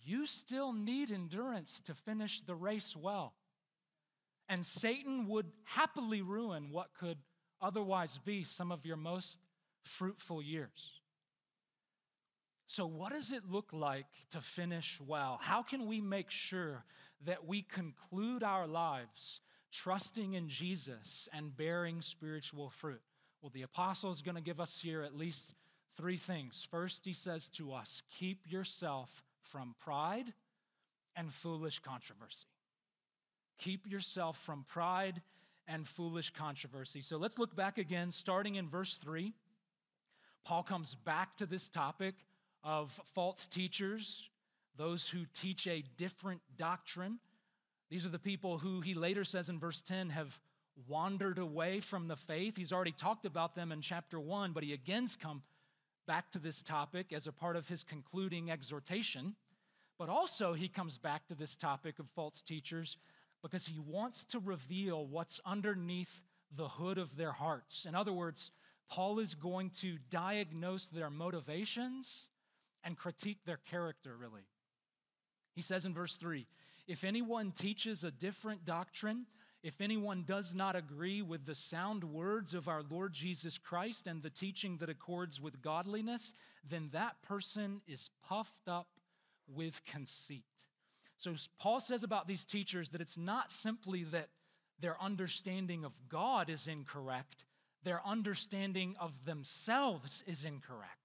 you 0.06 0.26
still 0.26 0.72
need 0.72 1.12
endurance 1.12 1.82
to 1.82 1.94
finish 1.94 2.40
the 2.40 2.56
race 2.56 2.96
well. 2.96 3.34
And 4.48 4.64
Satan 4.64 5.28
would 5.28 5.48
happily 5.66 6.22
ruin 6.22 6.70
what 6.72 6.94
could 6.98 7.18
otherwise 7.60 8.18
be 8.24 8.46
some 8.46 8.72
of 8.72 8.86
your 8.86 8.98
most 8.98 9.40
fruitful 9.84 10.42
years. 10.42 11.02
So, 12.74 12.88
what 12.88 13.12
does 13.12 13.32
it 13.32 13.44
look 13.52 13.70
like 13.72 14.08
to 14.32 14.42
finish 14.42 15.00
well? 15.00 15.38
How 15.40 15.62
can 15.62 15.86
we 15.86 16.02
make 16.02 16.32
sure 16.32 16.84
that 17.24 17.46
we 17.46 17.62
conclude 17.62 18.42
our 18.42 18.66
lives 18.66 19.42
trusting 19.72 20.34
in 20.34 20.50
Jesus 20.50 21.30
and 21.32 21.56
bearing 21.56 22.02
spiritual 22.02 22.72
fruit? 22.72 23.04
Well, 23.44 23.52
the 23.54 23.62
apostle 23.62 24.12
is 24.12 24.24
going 24.24 24.38
to 24.38 24.42
give 24.42 24.60
us 24.60 24.80
here 24.82 25.04
at 25.04 25.16
least 25.16 25.54
three 25.96 26.18
things. 26.18 26.68
First, 26.72 27.06
he 27.06 27.14
says 27.14 27.48
to 27.50 27.74
us, 27.74 28.02
keep 28.10 28.52
yourself 28.52 29.24
from 29.40 29.76
pride 29.80 30.34
and 31.16 31.32
foolish 31.32 31.78
controversy. 31.78 32.48
Keep 33.60 33.86
yourself 33.86 34.40
from 34.40 34.66
pride 34.68 35.22
and 35.68 35.88
foolish 35.88 36.32
controversy. 36.32 37.04
So 37.04 37.18
let's 37.18 37.38
look 37.38 37.56
back 37.56 37.78
again, 37.78 38.10
starting 38.10 38.56
in 38.56 38.68
verse 38.68 38.96
3. 38.96 39.32
Paul 40.44 40.64
comes 40.64 40.96
back 40.96 41.38
to 41.38 41.46
this 41.46 41.70
topic 41.70 42.16
of 42.64 43.00
false 43.14 43.48
teachers, 43.48 44.30
those 44.78 45.08
who 45.08 45.26
teach 45.34 45.68
a 45.68 45.84
different 45.98 46.42
doctrine. 46.58 47.20
These 47.90 48.06
are 48.06 48.10
the 48.10 48.20
people 48.20 48.58
who 48.58 48.82
he 48.82 48.94
later 48.94 49.24
says 49.24 49.50
in 49.50 49.60
verse 49.60 49.82
10 49.82 50.10
have 50.12 50.40
wandered 50.88 51.38
away 51.38 51.80
from 51.80 52.08
the 52.08 52.16
faith. 52.16 52.58
He's 52.58 52.74
already 52.74 52.92
talked 52.92 53.26
about 53.26 53.56
them 53.56 53.72
in 53.72 53.82
chapter 53.82 54.20
1, 54.20 54.52
but 54.54 54.64
he 54.64 54.74
again 54.74 55.08
come, 55.22 55.44
back 56.06 56.32
to 56.32 56.40
this 56.40 56.62
topic 56.62 57.14
as 57.14 57.28
a 57.28 57.32
part 57.32 57.56
of 57.56 57.68
his 57.68 57.84
concluding 57.84 58.52
exhortation, 58.52 59.36
but 59.98 60.10
also 60.10 60.54
he 60.54 60.68
comes 60.68 60.98
back 60.98 61.28
to 61.28 61.36
this 61.36 61.56
topic 61.56 62.00
of 62.00 62.10
false 62.10 62.42
teachers 62.42 62.98
because 63.42 63.66
he 63.66 63.80
wants 63.80 64.24
to 64.26 64.40
reveal 64.40 65.06
what's 65.06 65.40
underneath 65.46 66.24
the 66.56 66.68
hood 66.68 66.98
of 66.98 67.16
their 67.16 67.32
hearts. 67.32 67.86
In 67.86 67.96
other 67.96 68.14
words, 68.14 68.52
Paul 68.90 69.20
is 69.20 69.34
going 69.34 69.70
to 69.82 69.98
diagnose 70.10 70.88
their 70.88 71.10
motivations 71.10 72.30
and 72.84 72.98
critique 72.98 73.40
their 73.46 73.60
character, 73.70 74.16
really. 74.18 74.48
He 75.56 75.62
says 75.62 75.86
in 75.86 75.94
verse 75.94 76.16
3 76.16 76.46
If 76.88 77.04
anyone 77.04 77.52
teaches 77.52 78.04
a 78.04 78.12
different 78.12 78.66
doctrine, 78.66 79.26
if 79.64 79.80
anyone 79.80 80.24
does 80.26 80.54
not 80.54 80.76
agree 80.76 81.22
with 81.22 81.46
the 81.46 81.56
sound 81.56 82.04
words 82.04 82.54
of 82.54 82.68
our 82.68 82.84
Lord 82.90 83.14
Jesus 83.14 83.58
Christ 83.58 84.08
and 84.08 84.22
the 84.22 84.30
teaching 84.30 84.78
that 84.78 84.90
accords 84.90 85.40
with 85.40 85.62
godliness, 85.62 86.34
then 86.70 86.90
that 86.92 87.22
person 87.22 87.82
is 87.88 88.10
puffed 88.28 88.68
up 88.68 88.88
with 89.48 89.86
conceit. 89.86 90.44
So, 91.18 91.36
Paul 91.60 91.80
says 91.80 92.04
about 92.04 92.28
these 92.28 92.44
teachers 92.44 92.90
that 92.90 93.00
it's 93.00 93.18
not 93.18 93.52
simply 93.52 94.04
that 94.06 94.28
their 94.80 95.02
understanding 95.02 95.86
of 95.86 95.94
God 96.10 96.50
is 96.50 96.68
incorrect, 96.68 97.46
their 97.84 98.06
understanding 98.06 98.96
of 99.00 99.24
themselves 99.24 100.24
is 100.28 100.44
incorrect. 100.44 101.03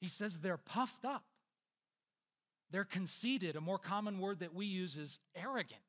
He 0.00 0.08
says 0.08 0.38
they're 0.38 0.56
puffed 0.56 1.04
up, 1.04 1.24
they're 2.70 2.84
conceited. 2.84 3.56
A 3.56 3.60
more 3.60 3.78
common 3.78 4.18
word 4.18 4.40
that 4.40 4.54
we 4.54 4.66
use 4.66 4.96
is 4.96 5.18
arrogant. 5.34 5.80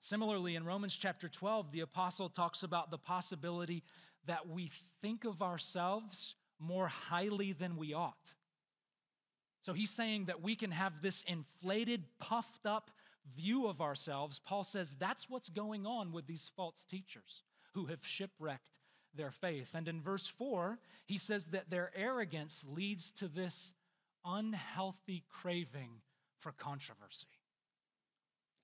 Similarly, 0.00 0.54
in 0.54 0.64
Romans 0.64 0.94
chapter 0.94 1.28
12, 1.28 1.72
the 1.72 1.80
apostle 1.80 2.28
talks 2.28 2.62
about 2.62 2.90
the 2.90 2.98
possibility 2.98 3.82
that 4.26 4.48
we 4.48 4.70
think 5.00 5.24
of 5.24 5.42
ourselves 5.42 6.34
more 6.58 6.88
highly 6.88 7.52
than 7.52 7.76
we 7.76 7.94
ought. 7.94 8.34
So 9.62 9.72
he's 9.72 9.90
saying 9.90 10.26
that 10.26 10.42
we 10.42 10.56
can 10.56 10.70
have 10.70 11.00
this 11.00 11.22
inflated, 11.22 12.04
puffed 12.20 12.66
up 12.66 12.90
view 13.34 13.66
of 13.66 13.80
ourselves. 13.80 14.38
Paul 14.38 14.64
says 14.64 14.94
that's 14.98 15.30
what's 15.30 15.48
going 15.48 15.86
on 15.86 16.12
with 16.12 16.26
these 16.26 16.50
false 16.54 16.84
teachers 16.84 17.42
who 17.72 17.86
have 17.86 18.00
shipwrecked 18.02 18.78
their 19.16 19.30
faith. 19.30 19.74
And 19.74 19.88
in 19.88 20.00
verse 20.00 20.26
4, 20.26 20.78
he 21.06 21.18
says 21.18 21.46
that 21.46 21.70
their 21.70 21.90
arrogance 21.94 22.64
leads 22.68 23.12
to 23.12 23.28
this 23.28 23.72
unhealthy 24.24 25.24
craving 25.28 26.00
for 26.38 26.52
controversy 26.52 27.28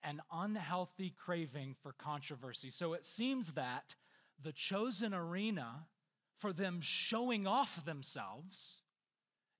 an 0.02 0.20
unhealthy 0.32 1.14
craving 1.16 1.74
for 1.82 1.92
controversy. 1.92 2.70
So 2.70 2.94
it 2.94 3.04
seems 3.04 3.52
that 3.52 3.94
the 4.42 4.52
chosen 4.52 5.12
arena 5.14 5.86
for 6.38 6.52
them 6.52 6.80
showing 6.80 7.46
off 7.46 7.84
themselves 7.84 8.76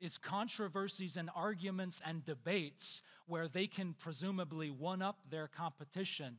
is 0.00 0.16
controversies 0.16 1.16
and 1.16 1.28
arguments 1.36 2.00
and 2.04 2.24
debates 2.24 3.02
where 3.26 3.48
they 3.48 3.66
can 3.66 3.92
presumably 3.92 4.70
one 4.70 5.02
up 5.02 5.18
their 5.28 5.46
competition 5.46 6.38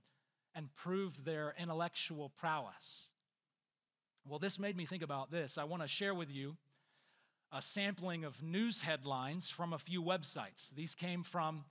and 0.56 0.74
prove 0.74 1.24
their 1.24 1.54
intellectual 1.60 2.30
prowess. 2.30 3.11
Well, 4.26 4.40
this 4.40 4.60
made 4.60 4.78
me 4.78 4.86
think 4.86 5.04
about 5.04 5.32
this. 5.32 5.58
I 5.58 5.64
want 5.64 5.82
to 5.82 5.88
share 5.88 6.14
with 6.14 6.32
you 6.32 6.56
a 7.52 7.62
sampling 7.62 8.24
of 8.24 8.42
news 8.42 8.82
headlines 8.82 9.50
from 9.50 9.74
a 9.74 9.80
few 9.80 10.02
websites. 10.02 10.74
These 10.74 10.96
came 10.96 11.24
from 11.24 11.66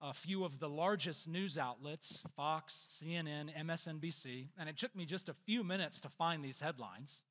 a 0.00 0.12
few 0.12 0.44
of 0.44 0.58
the 0.58 0.68
largest 0.68 1.28
news 1.28 1.56
outlets 1.56 2.24
Fox, 2.34 2.86
CNN, 2.90 3.56
MSNBC, 3.56 4.48
and 4.58 4.68
it 4.68 4.76
took 4.76 4.94
me 4.96 5.04
just 5.04 5.28
a 5.28 5.34
few 5.34 5.62
minutes 5.62 6.00
to 6.00 6.08
find 6.08 6.44
these 6.44 6.60
headlines 6.60 7.22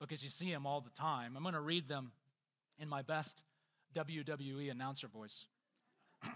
because 0.00 0.24
you 0.24 0.30
see 0.30 0.52
them 0.52 0.66
all 0.66 0.80
the 0.80 0.90
time. 0.90 1.36
I'm 1.36 1.42
going 1.42 1.54
to 1.54 1.60
read 1.60 1.88
them 1.88 2.10
in 2.78 2.88
my 2.88 3.02
best 3.02 3.44
WWE 3.94 4.70
announcer 4.70 5.06
voice. 5.06 5.46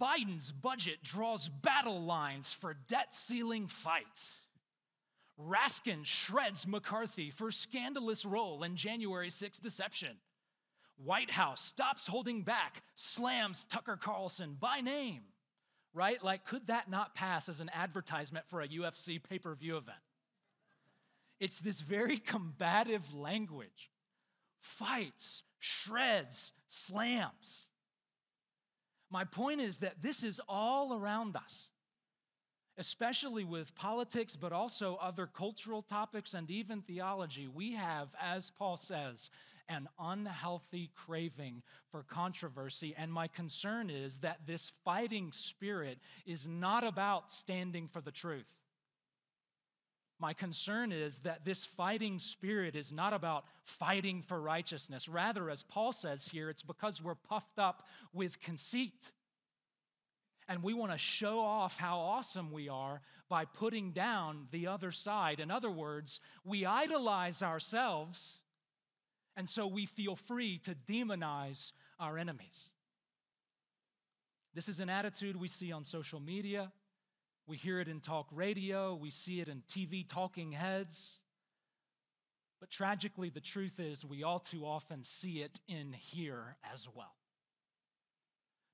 Biden's 0.00 0.52
budget 0.52 1.02
draws 1.02 1.48
battle 1.48 2.00
lines 2.00 2.52
for 2.52 2.76
debt 2.86 3.14
ceiling 3.14 3.66
fight. 3.66 4.04
Raskin 5.48 6.04
shreds 6.04 6.66
McCarthy 6.66 7.30
for 7.30 7.50
scandalous 7.50 8.24
role 8.24 8.62
in 8.62 8.76
January 8.76 9.30
6 9.30 9.58
deception. 9.58 10.16
White 11.02 11.30
House 11.30 11.62
stops 11.62 12.06
holding 12.06 12.42
back, 12.42 12.82
slams 12.94 13.64
Tucker 13.64 13.96
Carlson 13.96 14.56
by 14.60 14.80
name. 14.80 15.22
right? 15.94 16.22
Like, 16.22 16.44
could 16.44 16.66
that 16.68 16.90
not 16.90 17.14
pass 17.14 17.48
as 17.48 17.60
an 17.60 17.70
advertisement 17.74 18.46
for 18.48 18.60
a 18.60 18.68
UFC 18.68 19.22
pay 19.22 19.38
per 19.38 19.54
view 19.54 19.76
event? 19.76 19.98
It's 21.40 21.58
this 21.58 21.80
very 21.80 22.18
combative 22.18 23.14
language 23.14 23.90
fights, 24.60 25.42
shreds, 25.58 26.52
slams. 26.68 27.64
My 29.10 29.24
point 29.24 29.60
is 29.60 29.78
that 29.78 30.02
this 30.02 30.22
is 30.22 30.40
all 30.48 30.94
around 30.94 31.34
us, 31.34 31.68
especially 32.80 33.44
with 33.44 33.74
politics, 33.74 34.36
but 34.36 34.52
also 34.52 34.98
other 35.02 35.26
cultural 35.26 35.82
topics 35.82 36.32
and 36.32 36.50
even 36.50 36.80
theology. 36.80 37.46
We 37.46 37.74
have, 37.74 38.08
as 38.18 38.50
Paul 38.58 38.78
says, 38.78 39.28
an 39.68 39.86
unhealthy 40.00 40.90
craving 40.96 41.62
for 41.92 42.02
controversy. 42.02 42.94
And 42.96 43.12
my 43.12 43.28
concern 43.28 43.90
is 43.90 44.18
that 44.18 44.46
this 44.46 44.72
fighting 44.82 45.30
spirit 45.30 45.98
is 46.24 46.46
not 46.46 46.82
about 46.82 47.30
standing 47.30 47.86
for 47.86 48.00
the 48.00 48.10
truth. 48.10 48.48
My 50.18 50.32
concern 50.32 50.90
is 50.90 51.18
that 51.18 51.44
this 51.44 51.64
fighting 51.64 52.18
spirit 52.18 52.74
is 52.76 52.94
not 52.94 53.12
about 53.12 53.44
fighting 53.64 54.22
for 54.22 54.40
righteousness. 54.40 55.06
Rather, 55.06 55.50
as 55.50 55.62
Paul 55.62 55.92
says 55.92 56.26
here, 56.26 56.48
it's 56.48 56.62
because 56.62 57.02
we're 57.02 57.14
puffed 57.14 57.58
up 57.58 57.86
with 58.14 58.40
conceit. 58.40 59.12
And 60.50 60.64
we 60.64 60.74
want 60.74 60.90
to 60.90 60.98
show 60.98 61.38
off 61.38 61.78
how 61.78 62.00
awesome 62.00 62.50
we 62.50 62.68
are 62.68 63.00
by 63.28 63.44
putting 63.44 63.92
down 63.92 64.48
the 64.50 64.66
other 64.66 64.90
side. 64.90 65.38
In 65.38 65.48
other 65.48 65.70
words, 65.70 66.18
we 66.44 66.66
idolize 66.66 67.40
ourselves, 67.40 68.40
and 69.36 69.48
so 69.48 69.68
we 69.68 69.86
feel 69.86 70.16
free 70.16 70.58
to 70.64 70.74
demonize 70.74 71.70
our 72.00 72.18
enemies. 72.18 72.70
This 74.52 74.68
is 74.68 74.80
an 74.80 74.90
attitude 74.90 75.36
we 75.36 75.46
see 75.46 75.70
on 75.70 75.84
social 75.84 76.18
media. 76.18 76.72
We 77.46 77.56
hear 77.56 77.78
it 77.78 77.86
in 77.86 78.00
talk 78.00 78.26
radio, 78.32 78.96
we 78.96 79.12
see 79.12 79.40
it 79.40 79.46
in 79.46 79.62
TV 79.68 80.04
talking 80.06 80.50
heads. 80.50 81.20
But 82.58 82.70
tragically, 82.70 83.30
the 83.30 83.40
truth 83.40 83.78
is, 83.78 84.04
we 84.04 84.24
all 84.24 84.40
too 84.40 84.66
often 84.66 85.04
see 85.04 85.42
it 85.42 85.60
in 85.68 85.92
here 85.92 86.56
as 86.74 86.88
well. 86.92 87.19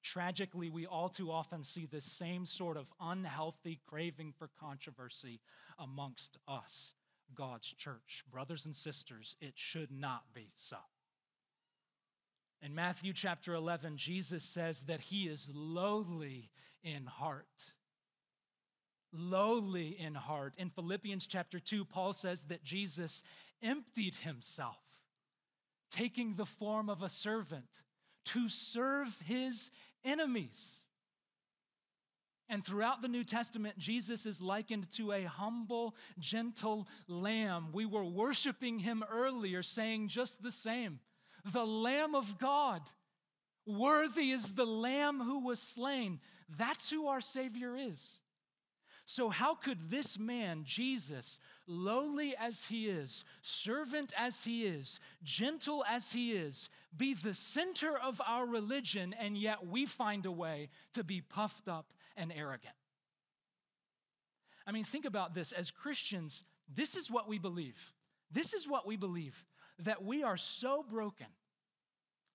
Tragically, 0.07 0.71
we 0.71 0.87
all 0.87 1.09
too 1.09 1.33
often 1.33 1.65
see 1.65 1.85
this 1.85 2.05
same 2.05 2.47
sort 2.47 2.77
of 2.77 2.93
unhealthy 3.01 3.81
craving 3.89 4.33
for 4.39 4.49
controversy 4.61 5.41
amongst 5.81 6.39
us, 6.47 6.95
God's 7.35 7.67
church. 7.75 8.23
Brothers 8.31 8.67
and 8.67 8.77
sisters, 8.77 9.35
it 9.41 9.55
should 9.57 9.91
not 9.91 10.23
be 10.33 10.53
so. 10.55 10.77
In 12.63 12.73
Matthew 12.73 13.13
chapter 13.15 13.53
11, 13.53 13.97
Jesus 13.97 14.45
says 14.45 14.83
that 14.83 15.01
he 15.01 15.25
is 15.25 15.51
lowly 15.53 16.51
in 16.85 17.07
heart 17.07 17.75
lowly 19.13 19.99
in 19.99 20.15
heart. 20.15 20.55
In 20.59 20.69
Philippians 20.69 21.27
chapter 21.27 21.59
2, 21.59 21.87
Paul 21.87 22.13
says 22.13 22.43
that 22.49 22.63
Jesus 22.63 23.23
emptied 23.63 24.15
himself, 24.17 24.83
taking 25.91 26.35
the 26.35 26.45
form 26.45 26.91
of 26.91 27.03
a 27.03 27.09
servant 27.09 27.85
to 28.27 28.49
serve 28.49 29.17
his 29.25 29.71
enemies. 30.05 30.85
And 32.49 32.65
throughout 32.65 33.03
the 33.03 33.09
New 33.09 33.25
Testament, 33.25 33.77
Jesus 33.77 34.25
is 34.25 34.41
likened 34.41 34.91
to 34.93 35.13
a 35.13 35.25
humble, 35.25 35.97
gentle 36.19 36.87
lamb. 37.09 37.69
We 37.73 37.87
were 37.87 38.05
worshiping 38.05 38.79
him 38.79 39.05
earlier, 39.11 39.63
saying 39.63 40.09
just 40.09 40.43
the 40.43 40.53
same 40.53 41.01
the 41.53 41.65
Lamb 41.65 42.15
of 42.15 42.39
God. 42.39 42.83
Worthy 43.67 44.31
is 44.31 44.55
the 44.55 44.67
Lamb 44.67 45.21
who 45.21 45.45
was 45.45 45.61
slain. 45.61 46.21
That's 46.57 46.91
who 46.91 47.09
our 47.09 47.21
Savior 47.21 47.77
is. 47.77 48.21
So, 49.09 49.29
how 49.29 49.55
could 49.55 49.89
this 49.89 50.19
man, 50.19 50.63
Jesus, 50.65 51.39
lowly 51.69 52.35
as 52.37 52.67
he 52.67 52.89
is, 52.89 53.25
servant 53.41 54.13
as 54.19 54.43
he 54.43 54.67
is, 54.67 54.99
gentle 55.23 55.85
as 55.89 56.11
he 56.11 56.33
is, 56.33 56.69
be 56.97 57.15
the 57.15 57.33
center 57.33 57.97
of 57.97 58.21
our 58.27 58.45
religion, 58.45 59.15
and 59.19 59.39
yet 59.39 59.65
we 59.65 59.87
find 59.87 60.27
a 60.27 60.33
way 60.33 60.71
to 60.95 61.05
be 61.05 61.21
puffed 61.21 61.69
up 61.69 61.93
and 62.17 62.33
arrogant? 62.37 62.75
I 64.67 64.73
mean, 64.73 64.83
think 64.83 65.05
about 65.05 65.35
this. 65.35 65.53
As 65.53 65.71
Christians, 65.71 66.43
this 66.75 66.97
is 66.97 67.09
what 67.09 67.29
we 67.29 67.39
believe. 67.39 67.93
This 68.33 68.55
is 68.55 68.69
what 68.69 68.89
we 68.89 68.97
believe 68.97 69.45
that 69.79 70.03
we 70.03 70.25
are 70.25 70.37
so 70.37 70.85
broken. 70.91 71.27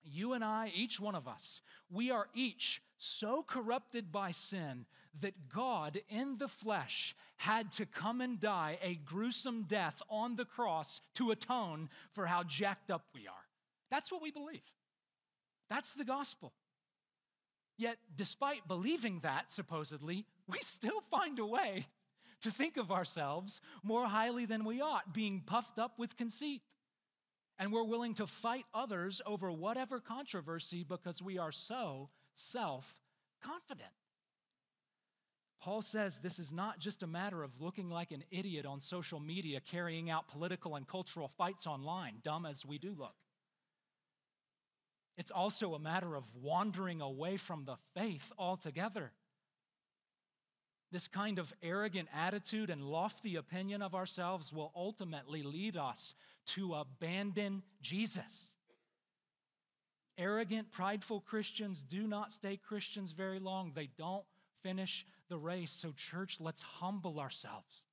You 0.04 0.32
and 0.32 0.44
I, 0.44 0.72
each 0.74 1.00
one 1.00 1.14
of 1.14 1.28
us, 1.28 1.60
we 1.90 2.10
are 2.10 2.28
each 2.34 2.82
so 2.96 3.42
corrupted 3.42 4.12
by 4.12 4.30
sin 4.30 4.86
that 5.20 5.48
God 5.48 6.00
in 6.08 6.38
the 6.38 6.48
flesh 6.48 7.14
had 7.36 7.72
to 7.72 7.86
come 7.86 8.20
and 8.20 8.40
die 8.40 8.78
a 8.82 8.94
gruesome 8.94 9.64
death 9.64 10.00
on 10.08 10.36
the 10.36 10.44
cross 10.44 11.00
to 11.14 11.30
atone 11.30 11.88
for 12.12 12.26
how 12.26 12.42
jacked 12.42 12.90
up 12.90 13.04
we 13.14 13.26
are. 13.26 13.34
That's 13.90 14.10
what 14.10 14.22
we 14.22 14.30
believe. 14.30 14.62
That's 15.68 15.94
the 15.94 16.04
gospel. 16.04 16.52
Yet, 17.76 17.98
despite 18.14 18.68
believing 18.68 19.20
that, 19.20 19.52
supposedly, 19.52 20.26
we 20.46 20.58
still 20.60 21.02
find 21.10 21.38
a 21.38 21.46
way 21.46 21.86
to 22.42 22.50
think 22.50 22.76
of 22.76 22.92
ourselves 22.92 23.60
more 23.82 24.06
highly 24.06 24.46
than 24.46 24.64
we 24.64 24.80
ought, 24.80 25.14
being 25.14 25.42
puffed 25.44 25.78
up 25.78 25.98
with 25.98 26.16
conceit. 26.16 26.62
And 27.62 27.72
we're 27.72 27.84
willing 27.84 28.14
to 28.14 28.26
fight 28.26 28.64
others 28.74 29.22
over 29.24 29.52
whatever 29.52 30.00
controversy 30.00 30.82
because 30.82 31.22
we 31.22 31.38
are 31.38 31.52
so 31.52 32.08
self 32.34 32.96
confident. 33.40 33.92
Paul 35.60 35.80
says 35.80 36.18
this 36.18 36.40
is 36.40 36.52
not 36.52 36.80
just 36.80 37.04
a 37.04 37.06
matter 37.06 37.44
of 37.44 37.60
looking 37.60 37.88
like 37.88 38.10
an 38.10 38.24
idiot 38.32 38.66
on 38.66 38.80
social 38.80 39.20
media 39.20 39.60
carrying 39.60 40.10
out 40.10 40.26
political 40.26 40.74
and 40.74 40.88
cultural 40.88 41.30
fights 41.38 41.68
online, 41.68 42.14
dumb 42.24 42.46
as 42.46 42.66
we 42.66 42.78
do 42.78 42.96
look. 42.98 43.14
It's 45.16 45.30
also 45.30 45.74
a 45.74 45.78
matter 45.78 46.16
of 46.16 46.24
wandering 46.34 47.00
away 47.00 47.36
from 47.36 47.64
the 47.64 47.76
faith 47.94 48.32
altogether. 48.36 49.12
This 50.90 51.06
kind 51.06 51.38
of 51.38 51.54
arrogant 51.62 52.08
attitude 52.12 52.70
and 52.70 52.82
lofty 52.82 53.36
opinion 53.36 53.82
of 53.82 53.94
ourselves 53.94 54.52
will 54.52 54.72
ultimately 54.74 55.44
lead 55.44 55.76
us 55.76 56.14
to 56.46 56.74
abandon 56.74 57.62
Jesus. 57.80 58.52
Arrogant, 60.18 60.70
prideful 60.70 61.20
Christians 61.20 61.82
do 61.82 62.06
not 62.06 62.32
stay 62.32 62.56
Christians 62.56 63.12
very 63.12 63.38
long. 63.38 63.72
They 63.74 63.88
don't 63.96 64.24
finish 64.62 65.06
the 65.28 65.38
race. 65.38 65.72
So, 65.72 65.92
church, 65.96 66.38
let's 66.40 66.62
humble 66.62 67.18
ourselves. 67.18 67.84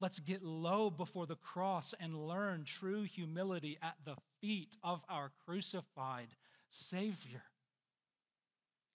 Let's 0.00 0.20
get 0.20 0.44
low 0.44 0.90
before 0.90 1.26
the 1.26 1.36
cross 1.36 1.94
and 1.98 2.28
learn 2.28 2.64
true 2.64 3.02
humility 3.02 3.78
at 3.82 3.96
the 4.04 4.16
feet 4.40 4.76
of 4.84 5.02
our 5.08 5.32
crucified 5.44 6.28
Savior. 6.70 7.42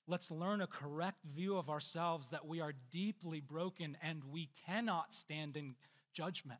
Let's 0.07 0.31
learn 0.31 0.61
a 0.61 0.67
correct 0.67 1.23
view 1.25 1.57
of 1.57 1.69
ourselves 1.69 2.29
that 2.29 2.45
we 2.45 2.61
are 2.61 2.73
deeply 2.91 3.41
broken 3.41 3.97
and 4.01 4.21
we 4.31 4.49
cannot 4.65 5.13
stand 5.13 5.57
in 5.57 5.75
judgment. 6.13 6.59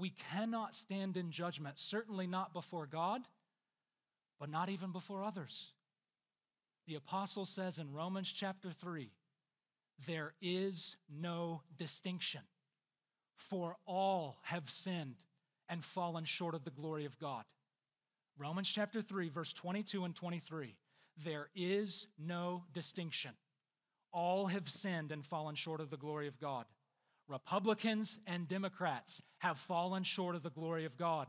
We 0.00 0.14
cannot 0.32 0.74
stand 0.74 1.18
in 1.18 1.30
judgment, 1.30 1.78
certainly 1.78 2.26
not 2.26 2.54
before 2.54 2.86
God, 2.86 3.20
but 4.38 4.48
not 4.48 4.70
even 4.70 4.92
before 4.92 5.22
others. 5.22 5.72
The 6.86 6.94
apostle 6.94 7.44
says 7.44 7.76
in 7.76 7.92
Romans 7.92 8.32
chapter 8.32 8.70
3 8.70 9.10
there 10.06 10.32
is 10.40 10.96
no 11.14 11.60
distinction, 11.76 12.40
for 13.36 13.76
all 13.84 14.38
have 14.44 14.70
sinned 14.70 15.16
and 15.68 15.84
fallen 15.84 16.24
short 16.24 16.54
of 16.54 16.64
the 16.64 16.70
glory 16.70 17.04
of 17.04 17.18
God. 17.18 17.44
Romans 18.38 18.70
chapter 18.70 19.02
3, 19.02 19.28
verse 19.28 19.52
22 19.52 20.06
and 20.06 20.16
23. 20.16 20.76
There 21.22 21.50
is 21.54 22.06
no 22.18 22.64
distinction. 22.72 23.32
All 24.12 24.46
have 24.46 24.70
sinned 24.70 25.12
and 25.12 25.26
fallen 25.26 25.56
short 25.56 25.82
of 25.82 25.90
the 25.90 25.98
glory 25.98 26.26
of 26.26 26.40
God. 26.40 26.64
Republicans 27.30 28.18
and 28.26 28.48
Democrats 28.48 29.22
have 29.38 29.58
fallen 29.58 30.02
short 30.02 30.34
of 30.34 30.42
the 30.42 30.50
glory 30.50 30.84
of 30.84 30.96
God. 30.96 31.28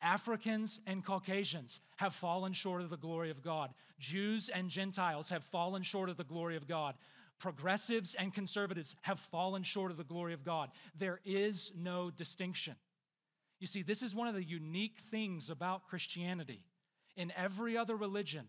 Africans 0.00 0.80
and 0.86 1.04
Caucasians 1.04 1.80
have 1.96 2.14
fallen 2.14 2.52
short 2.52 2.82
of 2.82 2.90
the 2.90 2.96
glory 2.96 3.30
of 3.30 3.42
God. 3.42 3.70
Jews 3.98 4.48
and 4.48 4.68
Gentiles 4.68 5.30
have 5.30 5.44
fallen 5.44 5.82
short 5.82 6.08
of 6.08 6.16
the 6.16 6.24
glory 6.24 6.56
of 6.56 6.66
God. 6.66 6.94
Progressives 7.38 8.14
and 8.14 8.32
conservatives 8.32 8.94
have 9.02 9.18
fallen 9.18 9.62
short 9.62 9.90
of 9.90 9.96
the 9.96 10.04
glory 10.04 10.34
of 10.34 10.44
God. 10.44 10.70
There 10.96 11.20
is 11.24 11.72
no 11.76 12.10
distinction. 12.10 12.74
You 13.58 13.66
see, 13.66 13.82
this 13.82 14.02
is 14.02 14.14
one 14.14 14.28
of 14.28 14.34
the 14.34 14.44
unique 14.44 14.98
things 15.10 15.50
about 15.50 15.86
Christianity. 15.88 16.64
In 17.16 17.32
every 17.36 17.76
other 17.76 17.96
religion, 17.96 18.46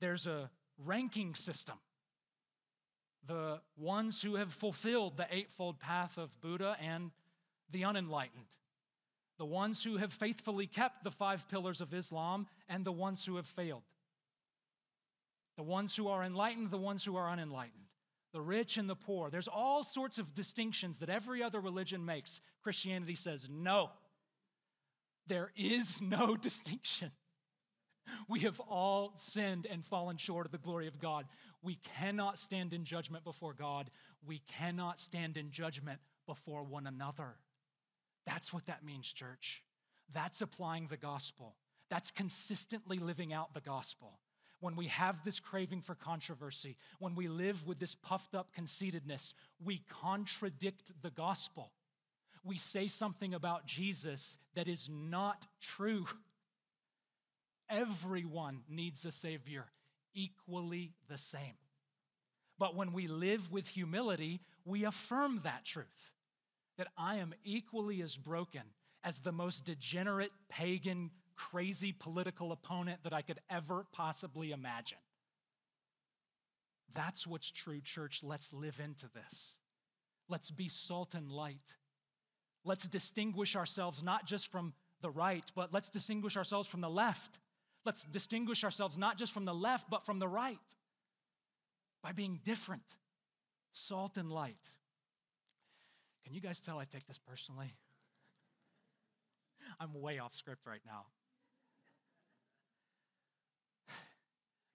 there's 0.00 0.26
a 0.26 0.50
ranking 0.78 1.34
system. 1.34 1.76
The 3.26 3.60
ones 3.76 4.20
who 4.22 4.36
have 4.36 4.52
fulfilled 4.52 5.16
the 5.16 5.26
eightfold 5.30 5.80
path 5.80 6.18
of 6.18 6.40
Buddha 6.40 6.76
and 6.80 7.10
the 7.70 7.84
unenlightened 7.84 8.46
the 9.38 9.44
ones 9.44 9.82
who 9.82 9.96
have 9.96 10.12
faithfully 10.12 10.66
kept 10.66 11.02
the 11.02 11.10
five 11.10 11.48
pillars 11.48 11.80
of 11.80 11.92
Islam, 11.92 12.46
and 12.68 12.84
the 12.84 12.92
ones 12.92 13.24
who 13.24 13.36
have 13.36 13.46
failed. 13.46 13.82
the 15.56 15.62
ones 15.62 15.94
who 15.94 16.08
are 16.08 16.24
enlightened, 16.24 16.72
the 16.72 16.78
ones 16.78 17.04
who 17.04 17.14
are 17.14 17.30
unenlightened, 17.30 17.86
the 18.32 18.40
rich 18.40 18.76
and 18.76 18.90
the 18.90 18.96
poor. 18.96 19.30
There's 19.30 19.46
all 19.46 19.84
sorts 19.84 20.18
of 20.18 20.34
distinctions 20.34 20.98
that 20.98 21.08
every 21.08 21.44
other 21.44 21.60
religion 21.60 22.04
makes. 22.04 22.40
Christianity 22.60 23.14
says 23.14 23.46
no. 23.48 23.90
There 25.28 25.52
is 25.56 26.02
no 26.02 26.34
distinction. 26.48 27.12
We 28.28 28.40
have 28.40 28.58
all 28.58 29.12
sinned 29.16 29.68
and 29.70 29.84
fallen 29.84 30.16
short 30.16 30.44
of 30.44 30.50
the 30.50 30.58
glory 30.58 30.88
of 30.88 30.98
God. 30.98 31.26
We 31.64 31.78
cannot 31.98 32.38
stand 32.38 32.74
in 32.74 32.84
judgment 32.84 33.24
before 33.24 33.54
God. 33.54 33.90
We 34.24 34.42
cannot 34.58 35.00
stand 35.00 35.38
in 35.38 35.50
judgment 35.50 35.98
before 36.26 36.62
one 36.62 36.86
another. 36.86 37.36
That's 38.26 38.52
what 38.52 38.66
that 38.66 38.84
means, 38.84 39.10
church. 39.10 39.62
That's 40.12 40.42
applying 40.42 40.88
the 40.88 40.98
gospel. 40.98 41.56
That's 41.88 42.10
consistently 42.10 42.98
living 42.98 43.32
out 43.32 43.54
the 43.54 43.60
gospel. 43.60 44.18
When 44.60 44.76
we 44.76 44.86
have 44.88 45.24
this 45.24 45.40
craving 45.40 45.82
for 45.82 45.94
controversy, 45.94 46.76
when 46.98 47.14
we 47.14 47.28
live 47.28 47.66
with 47.66 47.78
this 47.78 47.94
puffed 47.94 48.34
up 48.34 48.54
conceitedness, 48.54 49.34
we 49.62 49.82
contradict 50.02 50.92
the 51.02 51.10
gospel. 51.10 51.72
We 52.44 52.58
say 52.58 52.88
something 52.88 53.32
about 53.32 53.66
Jesus 53.66 54.36
that 54.54 54.68
is 54.68 54.90
not 54.90 55.46
true. 55.60 56.06
Everyone 57.70 58.60
needs 58.68 59.04
a 59.04 59.12
Savior, 59.12 59.64
equally 60.14 60.92
the 61.08 61.18
same. 61.18 61.54
But 62.58 62.76
when 62.76 62.92
we 62.92 63.08
live 63.08 63.50
with 63.50 63.68
humility, 63.68 64.40
we 64.64 64.84
affirm 64.84 65.40
that 65.44 65.64
truth 65.64 66.14
that 66.78 66.88
I 66.96 67.16
am 67.16 67.34
equally 67.44 68.02
as 68.02 68.16
broken 68.16 68.62
as 69.02 69.18
the 69.18 69.32
most 69.32 69.64
degenerate, 69.64 70.32
pagan, 70.48 71.10
crazy 71.36 71.92
political 71.92 72.52
opponent 72.52 73.00
that 73.04 73.12
I 73.12 73.22
could 73.22 73.40
ever 73.50 73.86
possibly 73.92 74.52
imagine. 74.52 74.98
That's 76.94 77.26
what's 77.26 77.50
true, 77.50 77.80
church. 77.80 78.20
Let's 78.22 78.52
live 78.52 78.80
into 78.82 79.08
this. 79.12 79.58
Let's 80.28 80.50
be 80.50 80.68
salt 80.68 81.14
and 81.14 81.30
light. 81.30 81.76
Let's 82.64 82.88
distinguish 82.88 83.56
ourselves 83.56 84.02
not 84.02 84.26
just 84.26 84.50
from 84.50 84.72
the 85.02 85.10
right, 85.10 85.44
but 85.54 85.72
let's 85.72 85.90
distinguish 85.90 86.36
ourselves 86.36 86.68
from 86.68 86.80
the 86.80 86.88
left. 86.88 87.38
Let's 87.84 88.04
distinguish 88.04 88.64
ourselves 88.64 88.96
not 88.96 89.18
just 89.18 89.32
from 89.32 89.44
the 89.44 89.54
left, 89.54 89.90
but 89.90 90.06
from 90.06 90.18
the 90.18 90.28
right 90.28 90.58
by 92.02 92.12
being 92.12 92.40
different, 92.44 92.96
salt 93.72 94.16
and 94.16 94.30
light. 94.30 94.74
Can 96.24 96.34
you 96.34 96.40
guys 96.40 96.60
tell 96.60 96.78
I 96.78 96.84
take 96.84 97.06
this 97.06 97.18
personally? 97.18 97.74
I'm 99.80 99.92
way 100.00 100.18
off 100.18 100.34
script 100.34 100.66
right 100.66 100.82
now. 100.86 101.06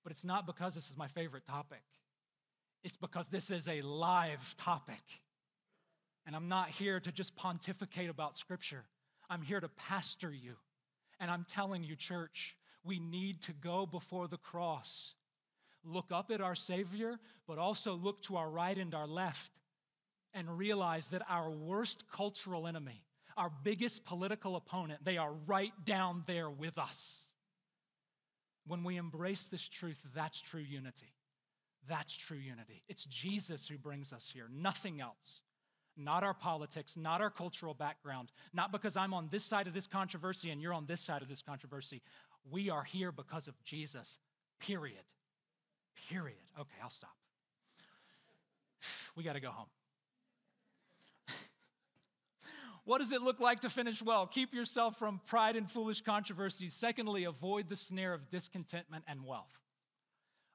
But 0.03 0.13
it's 0.13 0.23
not 0.23 0.47
because 0.47 0.75
this 0.75 0.89
is 0.89 0.97
my 0.97 1.07
favorite 1.07 1.45
topic, 1.45 1.83
it's 2.83 2.97
because 2.97 3.27
this 3.27 3.51
is 3.51 3.67
a 3.67 3.81
live 3.81 4.55
topic. 4.57 5.03
And 6.25 6.35
I'm 6.35 6.47
not 6.47 6.69
here 6.69 6.99
to 6.99 7.11
just 7.11 7.35
pontificate 7.35 8.09
about 8.09 8.37
Scripture, 8.37 8.85
I'm 9.29 9.41
here 9.41 9.59
to 9.59 9.67
pastor 9.67 10.31
you. 10.31 10.55
And 11.19 11.29
I'm 11.29 11.43
telling 11.43 11.83
you, 11.83 11.97
church, 11.97 12.55
we 12.83 12.99
need 12.99 13.41
to 13.43 13.53
go 13.53 13.85
before 13.85 14.27
the 14.27 14.37
cross, 14.37 15.13
look 15.83 16.11
up 16.11 16.31
at 16.31 16.41
our 16.41 16.55
Savior, 16.55 17.19
but 17.47 17.57
also 17.57 17.93
look 17.93 18.21
to 18.23 18.37
our 18.37 18.49
right 18.49 18.77
and 18.77 18.93
our 18.93 19.07
left 19.07 19.51
and 20.33 20.57
realize 20.57 21.07
that 21.07 21.23
our 21.29 21.49
worst 21.49 22.05
cultural 22.11 22.67
enemy, 22.67 23.03
our 23.37 23.51
biggest 23.63 24.05
political 24.05 24.55
opponent, 24.55 25.03
they 25.03 25.17
are 25.17 25.33
right 25.47 25.73
down 25.85 26.23
there 26.27 26.49
with 26.49 26.77
us. 26.77 27.23
When 28.67 28.83
we 28.83 28.97
embrace 28.97 29.47
this 29.47 29.67
truth, 29.67 29.99
that's 30.13 30.41
true 30.41 30.61
unity. 30.61 31.13
That's 31.87 32.15
true 32.15 32.37
unity. 32.37 32.83
It's 32.87 33.05
Jesus 33.05 33.67
who 33.67 33.77
brings 33.77 34.13
us 34.13 34.29
here, 34.31 34.47
nothing 34.53 35.01
else. 35.01 35.41
Not 35.97 36.23
our 36.23 36.33
politics, 36.33 36.95
not 36.95 37.19
our 37.19 37.29
cultural 37.29 37.73
background, 37.73 38.31
not 38.53 38.71
because 38.71 38.95
I'm 38.95 39.13
on 39.13 39.27
this 39.31 39.43
side 39.43 39.67
of 39.67 39.73
this 39.73 39.87
controversy 39.87 40.49
and 40.49 40.61
you're 40.61 40.73
on 40.73 40.85
this 40.85 41.01
side 41.01 41.21
of 41.21 41.27
this 41.27 41.41
controversy. 41.41 42.01
We 42.49 42.69
are 42.69 42.83
here 42.83 43.11
because 43.11 43.47
of 43.47 43.61
Jesus, 43.63 44.17
period. 44.59 45.03
Period. 46.09 46.37
Okay, 46.59 46.75
I'll 46.81 46.89
stop. 46.89 47.15
We 49.15 49.23
got 49.23 49.33
to 49.33 49.39
go 49.39 49.49
home. 49.51 49.67
What 52.85 52.99
does 52.99 53.11
it 53.11 53.21
look 53.21 53.39
like 53.39 53.59
to 53.61 53.69
finish 53.69 54.01
well? 54.01 54.25
Keep 54.25 54.53
yourself 54.53 54.97
from 54.97 55.19
pride 55.27 55.55
and 55.55 55.69
foolish 55.69 56.01
controversies. 56.01 56.73
Secondly, 56.73 57.25
avoid 57.25 57.69
the 57.69 57.75
snare 57.75 58.13
of 58.13 58.29
discontentment 58.29 59.03
and 59.07 59.25
wealth. 59.25 59.59